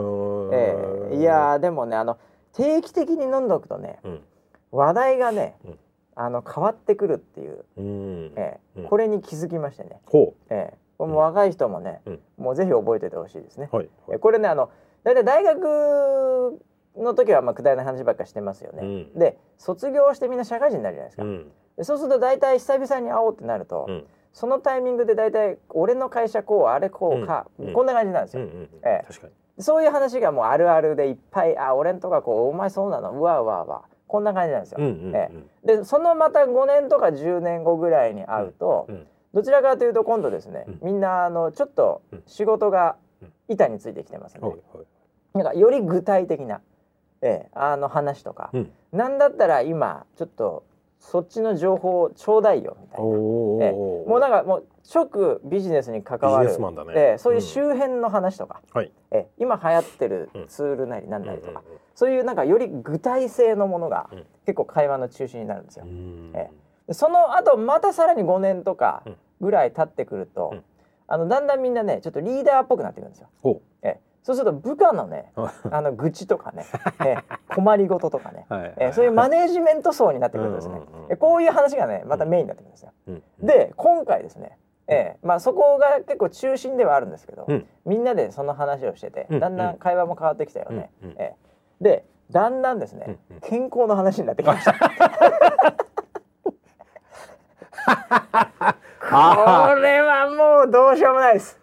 [0.52, 1.16] ええ。
[1.16, 2.18] いやーでもねあの
[2.52, 4.20] 定期的に飲んどくとねうん。
[4.72, 5.78] 話題がね、うん。
[6.14, 8.32] あの変わってくるっていう、うん。
[8.36, 10.78] えこれに気づきましてね、ほええ。
[10.98, 12.20] これも若い人もね、うん。
[12.36, 13.68] もうぜひ覚えててほしいですね。
[13.72, 13.90] うはい。
[14.12, 14.70] えこれねあの
[15.02, 16.60] 大体大学
[16.96, 18.82] の時はまあくだらない話ばっかしてますよね。
[18.82, 19.18] うん。
[19.18, 21.22] で卒業してみんな社会人になるじゃないですか。
[21.22, 21.50] うん。
[21.76, 24.06] でそうすると大体久々に会おうってなると、うん。
[24.32, 28.44] そのタイミングで大体俺の会社こうあれこうか、こんな感じなんですよ。
[28.44, 28.68] え
[29.02, 29.04] え。
[29.06, 29.32] 確かに。
[29.62, 33.12] そういう話がもうあるあるでいっぱいあ俺んとかこうお前そうなの？
[33.12, 33.82] うわうわうわ。
[34.06, 34.78] こんな感じなんですよ。
[34.80, 35.30] うんうんえ
[35.64, 39.06] でそのまた5年とか10年後ぐらいに会うと、うん。
[39.32, 40.78] どちらかというと今度ですね、うん。
[40.82, 43.32] みんなあのちょっとうん仕事がうん。
[43.48, 44.40] 板についてきてますね、
[45.34, 46.60] なんかより具体的な、
[47.22, 48.72] ええ、あの話とか、うん。
[48.92, 50.64] なんだったら今ちょっと
[50.98, 53.06] そっちの情報をちょうだいよみたいな。
[53.06, 53.70] おええ。
[53.72, 56.50] おもうなんかもう直ビジネスに関わる。
[56.94, 57.46] ええそういううん。
[57.46, 58.92] 周辺の話とか、はい。
[59.10, 61.78] ええ今流行ってるうんツールなりなんなりとか、うん。
[61.94, 64.26] そういうなんかより具体性のものがうん。
[64.46, 65.84] 結構会話の中心になるんですよ。
[65.86, 66.32] うん。
[66.34, 66.50] え
[66.86, 69.16] でその後またさらに5年とかうん。
[69.40, 70.64] ぐらい経ってくると、うん。
[71.06, 73.28] あのだんだんみんなねちょっとリーダーっぽくなってくるんですよ。
[73.42, 76.66] ほえそうすると部下のねうあの愚痴とかね、
[77.04, 77.16] え
[77.54, 78.74] 困りごととかね、はい。
[78.76, 82.92] えそういうマネージメント層になってくるとですね、うんうこういう話がねまたメインになってくるんですよ。
[83.08, 83.22] うん。
[83.40, 84.58] で今回ですね、
[84.88, 87.66] えまあそこが結構中心ではあるんですけど、うん。
[87.86, 89.40] みんなでその話をしてて、うん。
[89.40, 90.90] だんだん会話も変わってきたよね。
[91.02, 91.10] うん。
[91.10, 91.16] うん。
[91.18, 91.34] え
[91.80, 93.36] でだんだんですね、うん。
[93.36, 93.40] うん。
[93.40, 94.74] 健康の話になってきました。
[99.10, 101.59] これはもうどうしようもないです。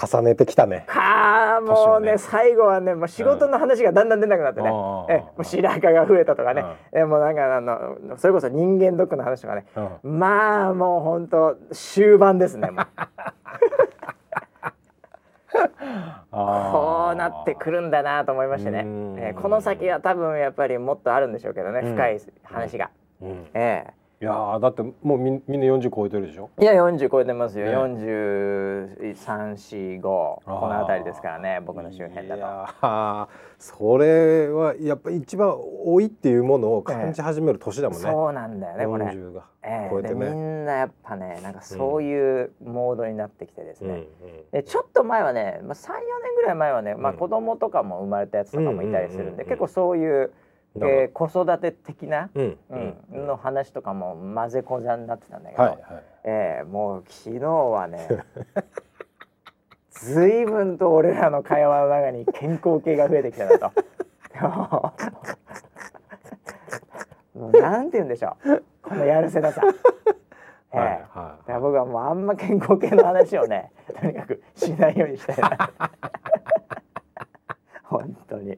[0.00, 0.84] 重ねてきたね。
[0.88, 2.18] はあもうねね。
[2.18, 4.74] 最後はねもう仕事の話がだんだん出なくなってね、うん。
[4.74, 9.66] えもう白髪が増えたとかね、えもうなんかあのそれこそ人間ドックの話とかね、
[10.02, 10.18] うん。
[10.18, 12.86] まあもう本当終盤ですねもう。
[16.30, 18.80] こうなってくるんだなと思いましてね。
[18.80, 21.94] うん、えーこの先は多分やっぱりもっとあるんでしょうけどねうん。
[21.94, 22.90] 深い話が、
[23.20, 23.46] うん。
[23.54, 26.50] ええいやーだってもうみみんな40超えてるでしょ？
[26.60, 27.72] いや40超えてますよ、ね。
[27.72, 32.40] 4345この辺りですからね僕の周辺だと。
[32.40, 35.48] いやーそれはやっぱ一番
[35.86, 39.06] 老いっていうものを感じ始める年だもんね、そうなんだよねこれ。
[39.06, 39.94] 40がええ。
[39.94, 43.98] でみ超えてね、んなやっぱねなんかそういうモードになってきてですね、うん。
[44.00, 44.06] うん。
[44.52, 45.96] でちょっと前はね、まあ、34年
[46.36, 47.18] ぐらい前はね、まあ、うん。
[47.18, 49.36] 子供とかも生まれたやつとかもいたりするんで、うん。
[49.36, 49.36] うん。
[49.36, 49.42] うん。
[49.44, 49.48] うん。
[49.48, 50.30] 結構そういう、
[50.76, 55.80] えー子育て的な、うんうんの話とかも混ぜこざになってたんだけど、はいはい。
[56.24, 58.06] えーもう昨日はね
[59.90, 63.72] 随分と俺らの会話の中に健康系が増えてきたなと。
[67.60, 68.62] なんて言うんでしょう。
[68.82, 69.60] このやるせなさ。
[70.72, 71.04] えーはい
[71.48, 71.60] はい。
[71.60, 75.70] 僕はもうあんま健康系の話をねとにかくしないようにしたいな。
[77.84, 78.56] 本当に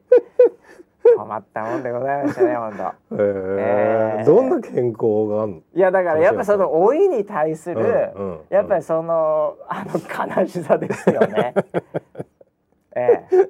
[1.17, 2.83] 困ったもんでございましたね本当。
[2.83, 3.55] えー。
[3.59, 4.25] えー。
[4.25, 5.61] どんな健康があるの？
[5.73, 8.13] いやだからやっぱその老いに対する、
[8.49, 11.53] やっぱりそのあの悲しさですよね。
[12.95, 13.49] ええ。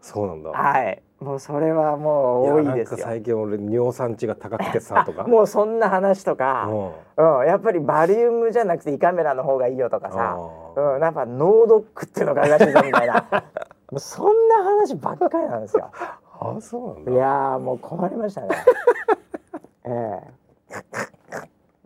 [0.00, 0.50] そうなんだ。
[0.50, 1.02] はい。
[1.20, 5.24] もうそれはもう多いです最近俺尿酸値が高くてさとか。
[5.28, 6.68] もうそんな話とか、
[7.16, 7.40] うん。
[7.40, 13.14] うん、やっぱりバリウムじゃなくて胃カメラの方がいいよとかさ、あうん、やっぱノードックっていうのが怪しいぞみたいな。
[13.90, 15.90] もうそんな話ばっかりなんですよ。
[16.44, 17.12] あそうなんだ。
[17.12, 18.48] いやーもう困りましたね。
[19.84, 20.20] え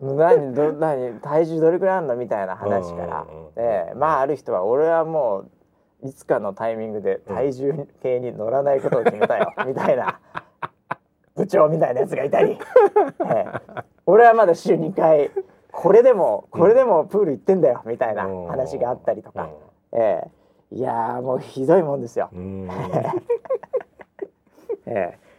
[0.01, 0.03] え。
[0.03, 3.25] もう何ど何体重どれくらいあるのみたいな話から。
[3.29, 3.93] うんうんうん、ええ。
[3.95, 5.45] まあある人は俺はも
[6.03, 10.19] ういつかのタイミングで体重計に乗らないことを決めたよ、みたいな。
[11.35, 12.57] 部長みたいなやつがいたり、
[13.25, 13.45] え
[13.77, 13.83] え。
[14.05, 15.31] 俺はまだ週2回
[15.71, 19.49] これでもこれでもプール行ってんだよみたいな話があったりとか、
[19.93, 20.75] ええ。
[20.75, 22.29] いやーもうひどいもんですよ。
[24.85, 25.29] うんええ。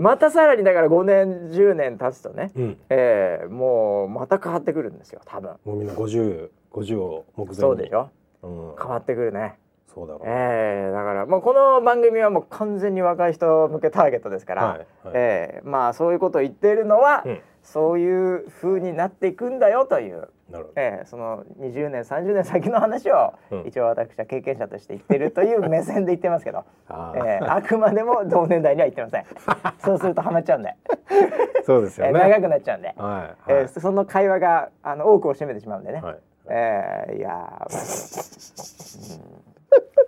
[0.00, 2.78] またさらにだから5年10年経つとね、うん。
[2.90, 5.52] ええもうまた変わってくるんですよ多分。
[5.64, 7.54] もうみんな50 50を目前に。
[7.60, 8.10] そうでしょ？
[8.42, 8.74] うん。
[8.76, 9.54] 変わってくるね。
[9.94, 10.22] そうだろう。
[10.26, 14.86] ええだからもうこの番組はもう完全に若い人向けターゲットですから、はいはい。
[15.14, 20.28] ええまあそういうことを言っているのは、うんそういう風になっていくんだよという、
[20.76, 23.66] ええその20年30年先の話を、うん。
[23.66, 27.24] 一応私は経験者として言ってるという目線で言ってますけど、あえー。
[27.24, 29.24] えあくまでも同年代には言ってません。
[29.82, 30.76] そうするとハマっちゃうんで、
[31.64, 32.12] そうですよね。
[32.14, 36.00] ええ長くなっちゃうんで、はいえーその会話があの多くを占めてしまうんでね。
[36.02, 36.16] はい。
[36.48, 39.44] えーいやー、うん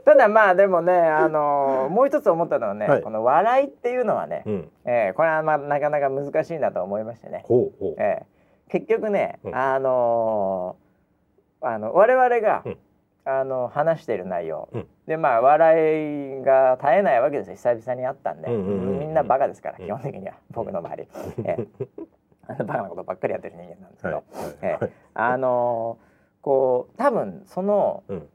[0.06, 3.02] ただまあでもね、あのーもう一つ思ったのはね、はい。
[3.02, 4.70] この笑いっていうのはね、うん。
[4.84, 7.94] えーこれはまあなかなか難しいなと思いましてね、ほうほう。
[7.98, 9.54] えー結局ね、うん。
[9.54, 12.78] あのーあの我々が、うん。
[13.28, 14.86] あの話している内容、うん。
[15.08, 17.56] でまあ笑いが絶えないわけですよ。
[17.56, 18.98] 久々に会ったんで、うんうんうんうん。
[19.00, 19.86] みんなバカですから、うん。
[19.86, 20.34] 基本的には。
[20.52, 21.08] 僕の周り、
[21.44, 21.66] えー。
[22.46, 24.24] あ のバカなことばっかりやってる人間なんですけど、はい。
[24.62, 24.78] えはい。
[24.84, 26.06] えあのー
[26.42, 28.28] こう多分そのうん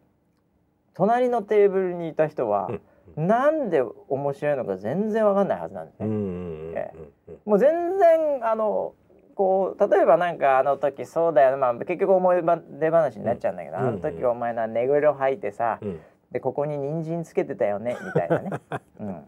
[0.94, 2.70] 隣のテーブルにいた人は、
[3.16, 6.94] なんで面白いのか全然わかんないはずなんですね。
[7.46, 8.94] もう全然あの
[9.36, 12.42] こう例えばなんかあの時そうだよね、まあ、結局思い
[12.80, 16.00] 出話になっちゃうんだけど、うんあの時お前な寝ぐろ履いてさ、うん。
[16.32, 18.50] でここに人参つけてたよねみたいなね。
[19.00, 19.26] うん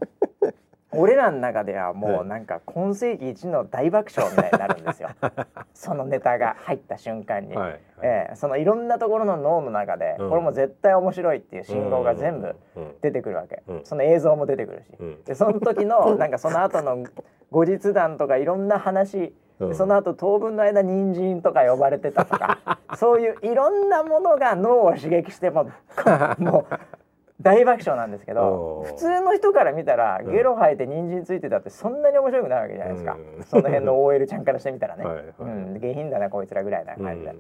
[0.96, 5.10] 俺らの中ではもうなんか今世紀一の大爆笑みたいになるんですよ。
[5.74, 7.80] そのネタが入った瞬間に、はいはい。
[8.04, 8.36] ええ。
[8.36, 10.30] そのいろんなところの脳の中で、うん。
[10.30, 12.96] これも絶対面白いっていう信号が全部うん。
[13.02, 13.82] 出てくるわけ、うん。
[13.84, 15.24] その映像も出てくるし、うん。
[15.24, 17.04] でその時の なんかその後の
[17.52, 19.36] 後日談とかいろんな話、
[19.74, 25.68] その後当分の間人参とか呼ばれてたとか そういういろんなものが脳を刺激しても
[26.40, 26.76] うもう
[27.42, 30.32] 大爆笑なんですけど普通の人から見たらうん。
[30.32, 33.44] ゲロ吐いて人参ついてたってそんなに面白くないわけじゃないですか、うん。
[33.44, 35.26] その辺の OL ちゃんからしてみたらね、はいはい。
[35.40, 37.28] うん、下品だなこいつらぐらいなうん感じで。
[37.32, 37.36] だ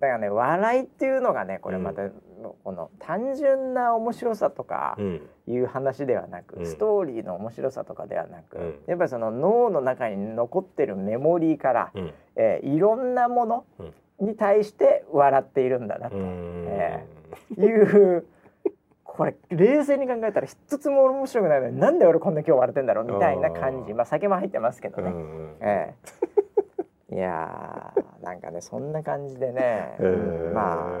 [0.00, 2.02] からね笑いっていうのがねこれまた、
[2.64, 6.66] この単純な面白さとかうんいう話ではなく、うん。
[6.66, 8.74] ストーリーの面白さとかではなく、うん。
[8.86, 12.12] やっぱりその脳の中に残ってるメモリーから、うん。
[12.34, 13.94] えーいろんなものうん。
[14.18, 16.16] に対して笑っているんだなと。
[16.16, 16.64] うん。
[16.68, 17.04] え
[17.58, 18.26] いう。
[19.16, 25.56] これ冷静に考えたら一つも面白くないのになんで俺こんな今日笑ってんだろうみたいな感じまあ酒も入ってますけどね、うん。
[25.60, 25.94] え
[27.10, 27.14] え。
[27.16, 30.98] いやーなんかねそんな感じでね、へーまあ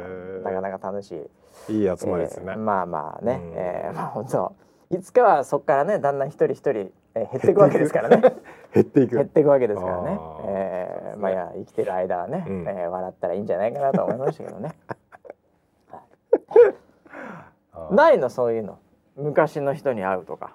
[0.48, 1.28] なかなか楽し
[1.68, 1.72] い。
[1.80, 2.52] いい集まりですね。
[2.52, 3.52] えーまあまあね、うん。
[3.54, 4.52] えーまあ本当
[4.90, 6.70] いつかはそこからねだんだん一人一人、
[7.14, 8.22] えー減っていくわけですからね。
[8.72, 9.16] 減っていく。
[9.16, 10.18] 減っていくわけですからね。
[10.46, 12.64] えーまあいや生きてる間はね、うん。
[12.68, 14.70] えー笑ったらいいんじゃないかなと思いましたけどね
[17.90, 18.78] ないのそういうの。
[19.16, 20.54] 昔の人に会うとか。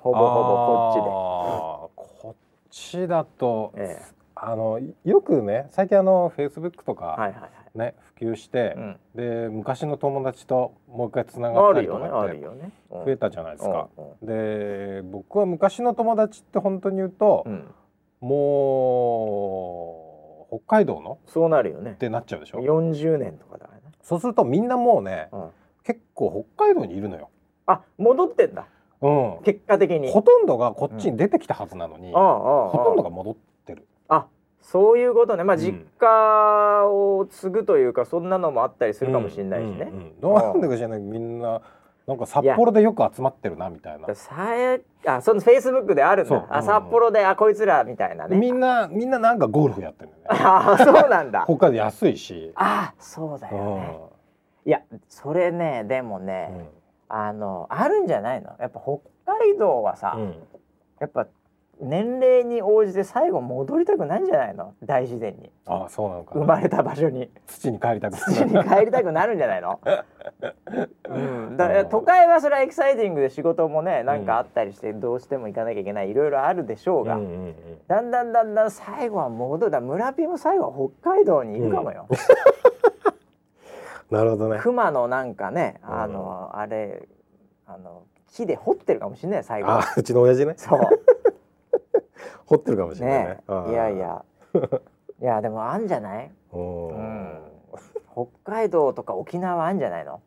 [0.00, 2.34] ほぼほぼこっあーこっ
[2.70, 4.02] ちだとちで、え。
[4.34, 7.50] あのよくね最近あのフェイスブックとかはいはいはい。
[7.78, 8.98] ね、普及して、うん。
[9.14, 12.72] で昔の友達ともう一回つながったりとあるよねあかってるよね。
[12.90, 13.88] 増えたじゃないですか。
[13.96, 14.26] うんうん。
[14.26, 17.70] で僕は昔の友達って本当に言うと、うん。
[18.20, 21.18] もう北海道の？
[21.26, 21.92] そうなるよね。
[21.92, 23.84] ってなっちゃうでしょ？40年とかだからね。
[24.02, 25.50] そうするとみんなもうねうん
[25.90, 27.30] 結構北海道にいるのよ。
[27.66, 28.66] あ戻ってんだ。
[29.02, 30.10] うん、結果的に。
[30.10, 33.36] ほとんどがこっちに出てきたはずなのに、ああああほとんどが戻っ
[33.66, 33.86] てる。
[34.08, 34.26] あ
[34.60, 35.42] そういうことね。
[35.42, 35.62] まあうん。
[35.62, 40.42] 実家を継ぐというかそんなのもあったりするかもしれないしね、うんうんうん。
[40.42, 41.60] なんでか知らないみんな。
[42.06, 44.12] なんか札幌でよく集まってるなみたいな。
[44.14, 46.38] さえあそのフェイスブックであるんそう。
[46.40, 48.36] だあ札幌であこいつらみたいなね。
[48.36, 50.14] みんなみんななんかゴルフやってるね。
[50.28, 51.44] あそうなんだ。
[51.44, 52.52] 北海道安いし。
[52.56, 54.09] あそうだよね
[54.66, 56.68] いやそれねでもね、
[57.08, 58.56] あのあるんじゃないの？
[58.60, 59.00] やっぱ北
[59.34, 60.22] 海道はさ、うん。
[60.22, 60.34] うん
[61.00, 61.26] やっぱ
[61.82, 64.74] 年齢に応じて最後戻りたくないんじゃないの？
[64.84, 65.50] 大自然に。
[65.64, 66.34] あそうなのか。
[66.34, 66.40] な。
[66.42, 67.30] 生まれた場所に。
[67.46, 69.80] 土に帰りたく土に帰りたくなるんじゃないの、
[71.08, 77.54] うん、だ都会はそれはエキサイティングで仕事もねなんかあったりしてどうしても行かなきゃいけないいろいろあるでしょうが、うんうんうん。
[77.88, 79.70] だんだんだんだん最後は戻る。
[79.70, 82.06] だ村ピも最後は北海道にいるかもよ、
[84.10, 84.58] なるほどね。
[84.60, 86.00] 熊のなんかねうん。
[86.02, 87.08] あの、あれ
[87.66, 88.02] あの
[88.32, 89.68] 木で掘ってるかもしれない最後。
[89.70, 90.54] あうちの親父ね。
[90.56, 90.80] そう。
[92.46, 93.38] 掘ってるかもしれないね。
[93.48, 93.70] ね。
[93.70, 93.98] いやい。
[93.98, 94.24] や。
[95.20, 96.30] いやでもあんじゃない？
[96.52, 97.38] うんうん。
[98.12, 100.20] 北海道とか沖縄あんじゃないの？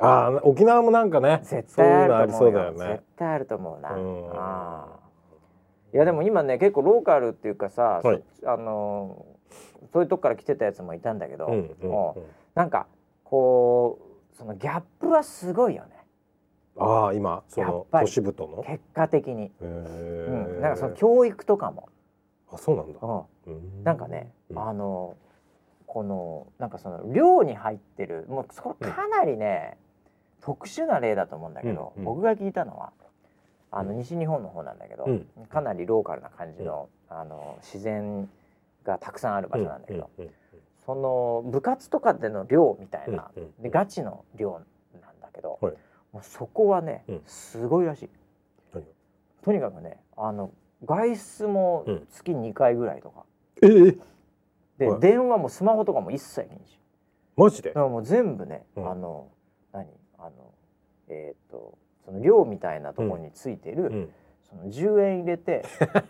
[0.00, 2.38] あー沖縄もなんかね絶対あると思うよ。
[2.38, 2.78] そういうよね。
[2.94, 3.04] 絶。
[3.16, 4.30] 対あると思うな、うん。
[4.32, 5.00] ああ
[5.92, 8.22] いやでも今ね結構ローカルっていうかさ、はい。
[8.42, 9.24] そあの
[9.92, 12.22] そういうとこから来てたやつもいたんだけど、うんうんもうん。
[12.22, 12.86] うなんか
[13.30, 14.00] こ
[14.32, 15.90] うそのギャップはすごいよね。
[16.76, 18.64] ああ今その都市部との？
[18.64, 21.88] 結果的に、へうーん、なんかその教育とかも、
[22.50, 22.98] あそうなんだ。
[23.02, 23.06] う
[23.50, 23.84] ん、うん。
[23.84, 24.58] なんかね、うん。
[24.58, 25.16] あの
[25.86, 29.76] このなんかその寮に入ってるもうそれかなりね、
[30.40, 32.04] 特殊な例だと思うんだけど、うんうん。
[32.06, 32.92] 僕が聞いたのは
[33.70, 33.98] あのうん。
[33.98, 35.26] 西日本の方なんだけど、うん。
[35.48, 38.28] かなりローカルな感じの,、あの自然
[38.82, 40.24] がたくさんある場所なんだけど、うん。
[40.24, 40.30] うん
[40.84, 43.62] その部活とかでの寮みたいな、うんうん。
[43.62, 44.60] でガチの寮
[45.00, 45.74] なんだけど、はい。
[46.12, 47.22] もうそこはね、うん。
[47.26, 48.10] すごいらしい。
[49.42, 50.52] とにかくねあの
[50.84, 52.06] 外出もうん。
[52.10, 53.24] 月2回ぐらいとか。
[53.62, 53.98] ええ
[54.78, 55.00] で、はい。
[55.00, 56.78] 電話もスマホとかも一切禁止
[57.36, 57.70] マジで？
[57.70, 57.80] だか。
[57.80, 58.90] らもう全部ね、うん。
[58.90, 59.28] あの
[59.72, 59.86] 何？
[60.18, 60.30] あの
[61.08, 64.10] えっ、とその寮みたいなところについてる、うん
[64.50, 65.64] その10円入れて。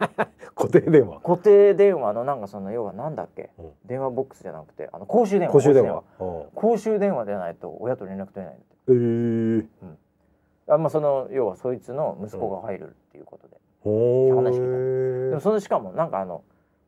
[0.56, 1.20] 固定電話。
[1.20, 3.72] 固定電話のなんかその要はなんだっけ、うん。
[3.84, 5.52] 電話ボックスじゃなくてあの公衆電話。
[5.52, 6.02] 公衆電話。
[6.18, 6.44] うん。
[6.54, 8.64] 公衆電話でないと親と連絡取れないんだ
[9.86, 9.94] え。
[10.68, 10.72] え。
[10.72, 16.42] あまあその要はそいつの息子が入るっていうことで、ほ話聞いたーでもそのしかもなんかあの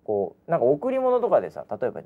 [0.05, 2.03] こうなんか贈り物とかでさ例えば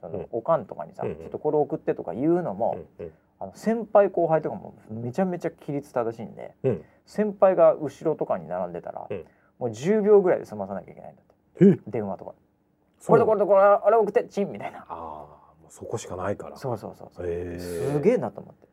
[0.00, 0.26] その、うん。
[0.32, 1.16] おかんとかにさ、うんうん。
[1.16, 6.84] ちょっとこれ送ってとか言うのも、うんうんあの先輩後輩とかもめちゃめちゃ規律正しいんでうん。
[7.06, 9.24] 先輩が後ろとかに並んでたら、うん。
[9.58, 11.66] もう10秒ぐらいで済まさなきゃいけないんだって。
[11.66, 11.90] え？
[11.90, 12.34] 電話とか。
[13.06, 14.80] これとこれとこれあれ送ってチンみたいな。
[14.80, 16.56] ああもうそこしかないから。
[16.56, 18.68] そうそうそうそう、へーすげえなと思って。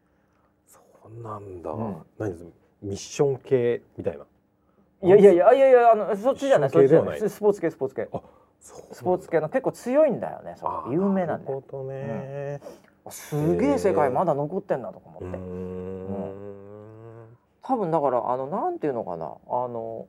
[0.68, 1.72] そうなんだ。
[1.72, 1.96] うん。
[2.20, 2.46] 何です
[2.84, 4.26] ミッション系みたいな？
[5.04, 7.18] いやいやいやいやいやあのそっちじゃないそっちじゃない。
[7.18, 8.10] いスポーツ系スポーツ系。
[8.12, 8.22] あ、
[8.60, 10.56] そうスポーツ系の結構強いんだよね
[10.92, 12.60] 有名なんだよなるほどね。
[13.12, 17.38] すげえ世界まだ残ってんなとか思って、うーん。
[17.62, 19.26] 多分だからあのなんていうのかな。
[19.26, 20.08] あの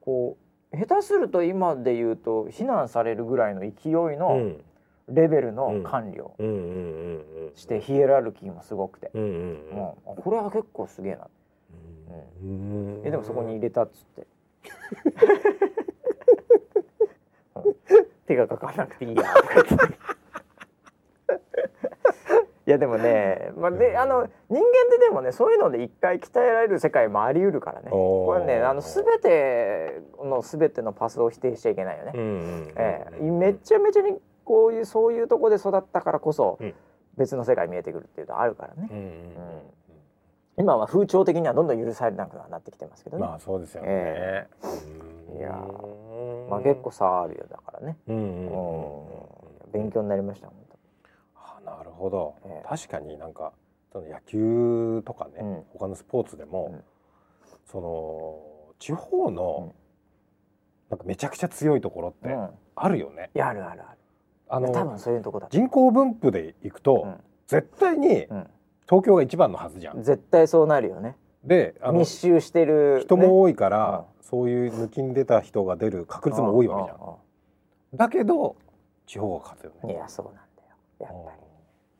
[0.00, 0.36] こ
[0.72, 4.64] う下手すると今で言うと非難されるぐらいの勢いのうん。
[5.08, 6.36] レベルの管理を。
[7.54, 9.58] してヒエラルキーもすごくて、うん
[10.04, 11.26] これは結構すげえな、
[12.42, 13.02] うん。
[13.04, 14.26] えでもそこに入れたっつって、
[17.56, 17.74] うん。
[18.26, 19.74] 手がかかんなくていいやとか言って。
[19.74, 19.76] い
[22.72, 27.90] やでもね、まあ、であの人間ってでもねそういうので一回鍛えられる世界もあり得るからね。
[27.90, 32.12] これねあの全ての全てのパスを否定しちゃいけないよね。
[32.14, 32.20] うん。
[32.20, 32.32] うんう
[32.66, 32.72] ん。
[32.76, 33.20] ええ。
[33.22, 36.74] めっちゃめちゃにこういうそういうとこで育ったからこそうん。
[37.16, 38.88] 別の世界見えてくるっていうのはあるからね。
[38.90, 39.12] うんうんうん。
[40.58, 43.88] 今は風潮的にはどんどん許されなくなってきてますけどね、まあそうですよね。
[43.90, 44.46] え。
[45.32, 45.38] うん。
[45.38, 45.50] いや
[46.48, 47.96] まあ結構差あるよだからね。
[49.72, 50.61] 勉強になりました本あ
[51.76, 52.68] なるほど、ええ。
[52.68, 53.52] 確かになんか
[53.92, 55.64] その野球とかね、うん。
[55.72, 56.84] 他のスポーツでも、うん。
[57.70, 59.72] その地方の、うん。
[60.90, 62.36] なんかめちゃくちゃ強いところって
[62.74, 63.30] あるよね。
[63.34, 63.98] いやあるあるある。
[64.48, 65.56] あの多分そういうとこだと。
[65.56, 67.20] 人口分布でいくと、うん。
[67.46, 68.50] 絶対にうん。
[68.88, 70.02] 東京が一番のはずじゃん。
[70.02, 71.16] 絶対そうなるよね。
[71.44, 74.12] であの密集してる人も多いから、ね。
[74.20, 76.98] そういう抜きに出た人が出る確率も多いわけじゃん。
[77.94, 78.56] だけど
[79.06, 79.94] 地方が勝つよね。
[79.94, 80.76] いやそうなんだよ。
[81.00, 81.51] やっぱり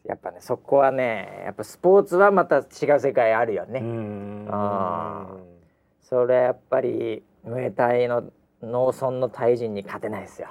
[0.04, 2.64] やっぱねそこはねやっぱスポーツはまた違う
[3.00, 4.48] 世界あるよね、うん。
[4.50, 5.28] あ
[6.00, 8.24] それやっぱりムエタイの
[8.62, 10.48] 農村のタイ人に勝てないですよ。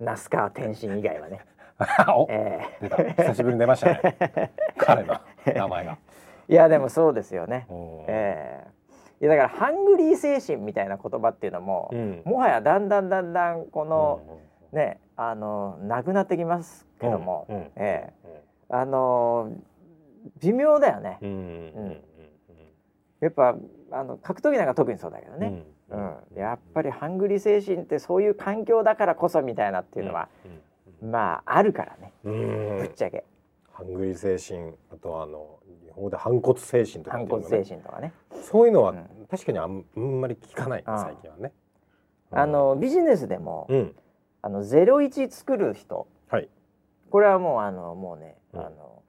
[0.00, 1.40] 那須川天心以外はね、
[2.08, 2.96] おえ出た。
[3.24, 4.52] 久しぶりに出ましたね。
[4.78, 8.78] 彼の名前が、ーいやでもそうですよね、うんえー
[9.20, 12.22] いやだからハングリー精神みたいな言葉っていうのも、うん。
[12.24, 14.20] もはやだんだんだんだんこの、
[14.72, 14.78] うん。
[14.78, 17.56] ねあのなくなってきますけども、うん。
[17.56, 17.62] うん。
[17.76, 18.42] ええ。
[18.70, 19.52] あの
[20.40, 21.30] 微妙だよね、うん。
[21.30, 22.02] うん。
[23.20, 23.56] やっぱ
[23.90, 26.16] あの格闘技なんか特にそうだけどね、うん。
[26.36, 30.28] やっぱりハングリー精神ってそういう環境だからこそみたいなっていうのは、
[31.02, 32.12] まああるからね。
[32.24, 32.76] うん。
[32.78, 33.24] ぶっちゃけ、
[33.72, 39.06] ハングリー精神あとはあの日本語で反骨精神とかっ反骨精神とかね、そういうのはうん。
[39.30, 41.52] 確かにあんまり聞かない最近はね。
[42.30, 43.94] あのビジネスでも、うん。
[44.42, 46.06] あのゼロ一作る人はい
[47.10, 48.60] これはもうあのもうね、うん。
[48.60, 49.02] あの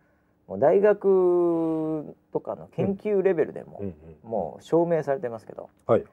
[0.47, 3.93] もう大学とかの研究レベルでも、うんうん
[4.23, 6.03] もう証明されてますけどはい。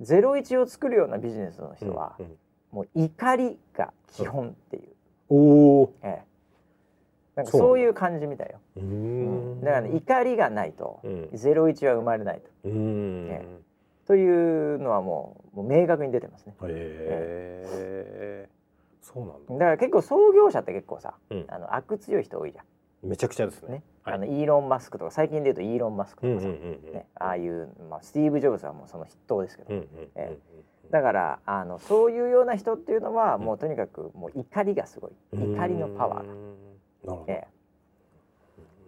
[0.00, 2.16] ゼロ一を作るようなビジネスの人は、
[2.70, 4.82] もう怒りが基本っていう、
[5.30, 5.36] お
[5.82, 6.22] おええ、
[7.36, 8.60] なんかそういう感じみたいよ。
[8.76, 9.60] ううん。
[9.62, 11.28] だから、ね、怒りがないとうん。
[11.32, 12.68] ゼロ一は生まれないと。
[12.68, 13.28] うん。
[13.30, 13.46] え
[14.06, 16.54] というのはもうもう明確に出てますね。
[16.62, 18.48] へえ
[19.06, 19.54] そうなんだ。
[19.54, 21.44] だから結構創業者って結構さ、うん。
[21.48, 22.64] あの悪強い人多いじゃん。
[23.08, 23.68] めちゃくちゃですね。
[23.68, 23.82] ね。
[24.02, 24.14] はい。
[24.14, 26.92] あのイーロン・マスクとか最近で言うとイーロン・マスクとかさ、うんうんうんうん。
[26.92, 29.86] ね、ああいう、まあ、スティーブ・ジョブズはもうその筆頭ですけど、うんうん
[30.16, 30.38] えうん
[30.88, 35.12] だからあのそういうような人っていうのはもうとにかくもう怒りがすごい。
[35.32, 35.54] うん。
[35.56, 36.32] 怒りのパワーが。
[36.32, 36.38] なる
[37.02, 37.24] ほど。
[37.26, 37.32] え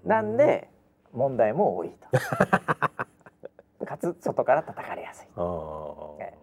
[0.05, 0.09] え。
[0.09, 0.71] なんで
[1.13, 2.09] 問題も多いと。
[3.85, 5.29] かつ外から叩かれやすい。
[5.35, 6.35] ああえ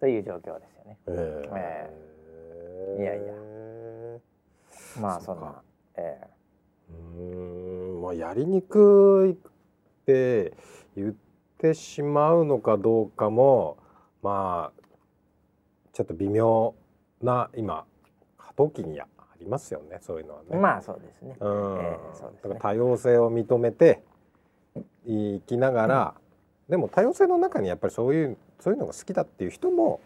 [0.00, 0.98] という状況ですよね。
[1.06, 2.13] ええ
[2.98, 3.32] いやいや。
[5.00, 5.62] まあそんな、
[5.96, 6.26] ええ。
[6.90, 8.02] うーん。
[8.02, 9.36] まあやりにくいっ
[10.06, 10.52] て
[10.96, 11.14] 言っ
[11.58, 13.78] てしまうのかどうかも
[14.22, 14.82] まあ
[15.92, 16.74] ちょっと微妙
[17.22, 17.84] な今
[18.36, 19.06] 過渡期にあ
[19.40, 20.56] りますよねそういうのはね。
[20.56, 21.36] まあそうですね。
[21.40, 21.78] うん。
[21.80, 22.54] ええそうですね。
[22.54, 24.02] だから多様性を認めて
[25.06, 26.14] いきながら、
[26.68, 30.00] でも多様性の中にやっぱりそういうそういうのが好きだっていう人も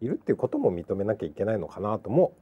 [0.00, 2.32] いるっていうことも認めなきゃいけないのかなとも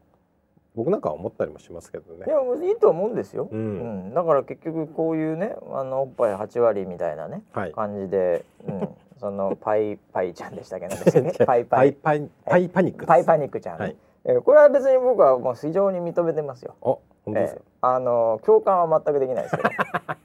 [0.75, 2.31] 僕なんかは思ったりもしますけどねい。
[2.31, 3.49] やいいと思うんですよ。
[3.53, 7.73] ううんん、だから結局こういうねあのおっぱい8割みたいなねはい。
[7.73, 8.89] 感じで、うん、
[9.19, 13.05] その パイパイちゃんでしたっけなんでしたっけパイパパイイパイパイパニック。
[13.07, 16.75] パイパニックちゃん、ねはいえーこれは別に僕はもう非常に認めてますよ。
[16.81, 17.63] あ、本当ですえか。
[17.89, 19.69] ーあの共感は全くできないですけど、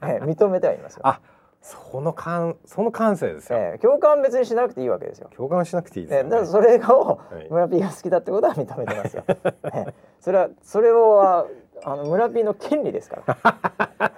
[0.02, 1.00] えー認めてはいますよ。
[1.04, 1.20] あ、
[1.60, 3.58] その感その感性ですよ。
[3.58, 5.28] えー共感は別にしなくていいわけですよ。
[5.36, 6.28] 共感しなくていいですえよね。
[6.28, 9.24] ーだからそれをはい村 P が好きだってことは認めてますよ。
[9.28, 11.46] えーそれはそれは
[11.84, 14.12] あの村 P の権利ですから。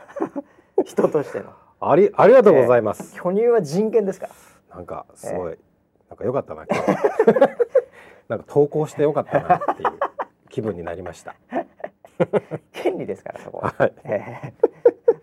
[0.85, 3.15] 人としてのありありがとうございます。
[3.15, 4.29] 巨乳は人権ですか
[4.71, 4.77] ら。
[4.77, 5.59] なんかすごい、
[6.09, 6.87] なんか良かったな今日。
[8.29, 9.91] なんか投稿して良かったなっていう
[10.49, 11.35] 気分になりました。
[12.73, 13.75] 権利ですからそこは。
[13.77, 13.93] はい。
[14.05, 14.71] えー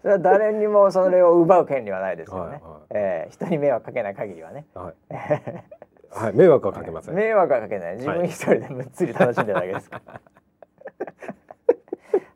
[0.02, 2.52] それは誰にもそれを奪う権利はないですよね。
[2.52, 4.66] はいはいえー人に迷惑かけない限りはね。
[4.74, 4.96] はい。
[6.10, 7.16] はい、迷惑はかけません。
[7.16, 7.96] 迷惑はかけない。
[7.96, 10.22] 自分一人でむっつり楽しんでるだけですから。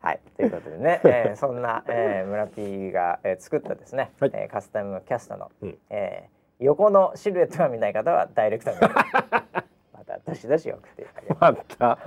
[0.02, 8.76] はい、ということでね、えー、そんな、えー、村 P が、えー、作ったですね、はいえーカスタムキャストの、うんえー横のシルエットが見ない方はダイレクトに
[10.26, 11.06] またどしどし送って
[11.38, 11.98] また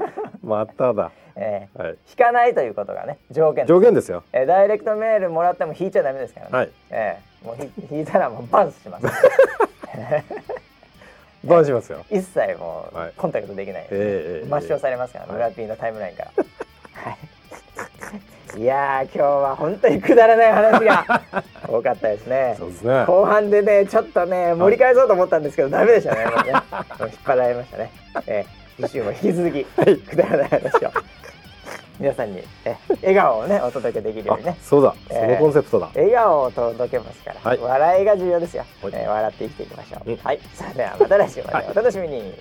[0.44, 1.12] まただ。
[1.36, 1.98] えー、はい。
[2.10, 4.24] 引かないということがね条件条件ですよ。
[4.32, 6.52] えー、ダイレクトメールもらっても引いちゃダメですからね。
[6.52, 6.72] はい。
[6.92, 9.06] えー、もうひ引いたらもうバンします。
[11.44, 12.06] バンしますよ。
[12.10, 16.32] 一切もう、はいコンタクトできない、ええええ抹消されますから、はい村 P のタイムラインから。
[18.56, 18.62] はい。
[18.62, 21.22] いやー今日は本当にくだらない話が
[21.68, 22.56] 多かったですね。
[22.58, 23.06] そうですね。
[23.06, 27.92] 後半でねちょっとね盛り返そうと思ったんですけど、ダメでしたね もうね引っ張られましたね。
[28.28, 30.92] えー、次週も引き続き、くだらない話を
[32.00, 34.94] 皆さんにえ笑顔をねお届けできるようあにね、そうだ。
[35.10, 35.90] ええそのコンセプトだ。
[35.96, 42.34] 笑顔を届けますから、はい笑いが重要ですよ、はいえー笑って生きていきましょう、うんはいそれではまた来週までお楽しみに、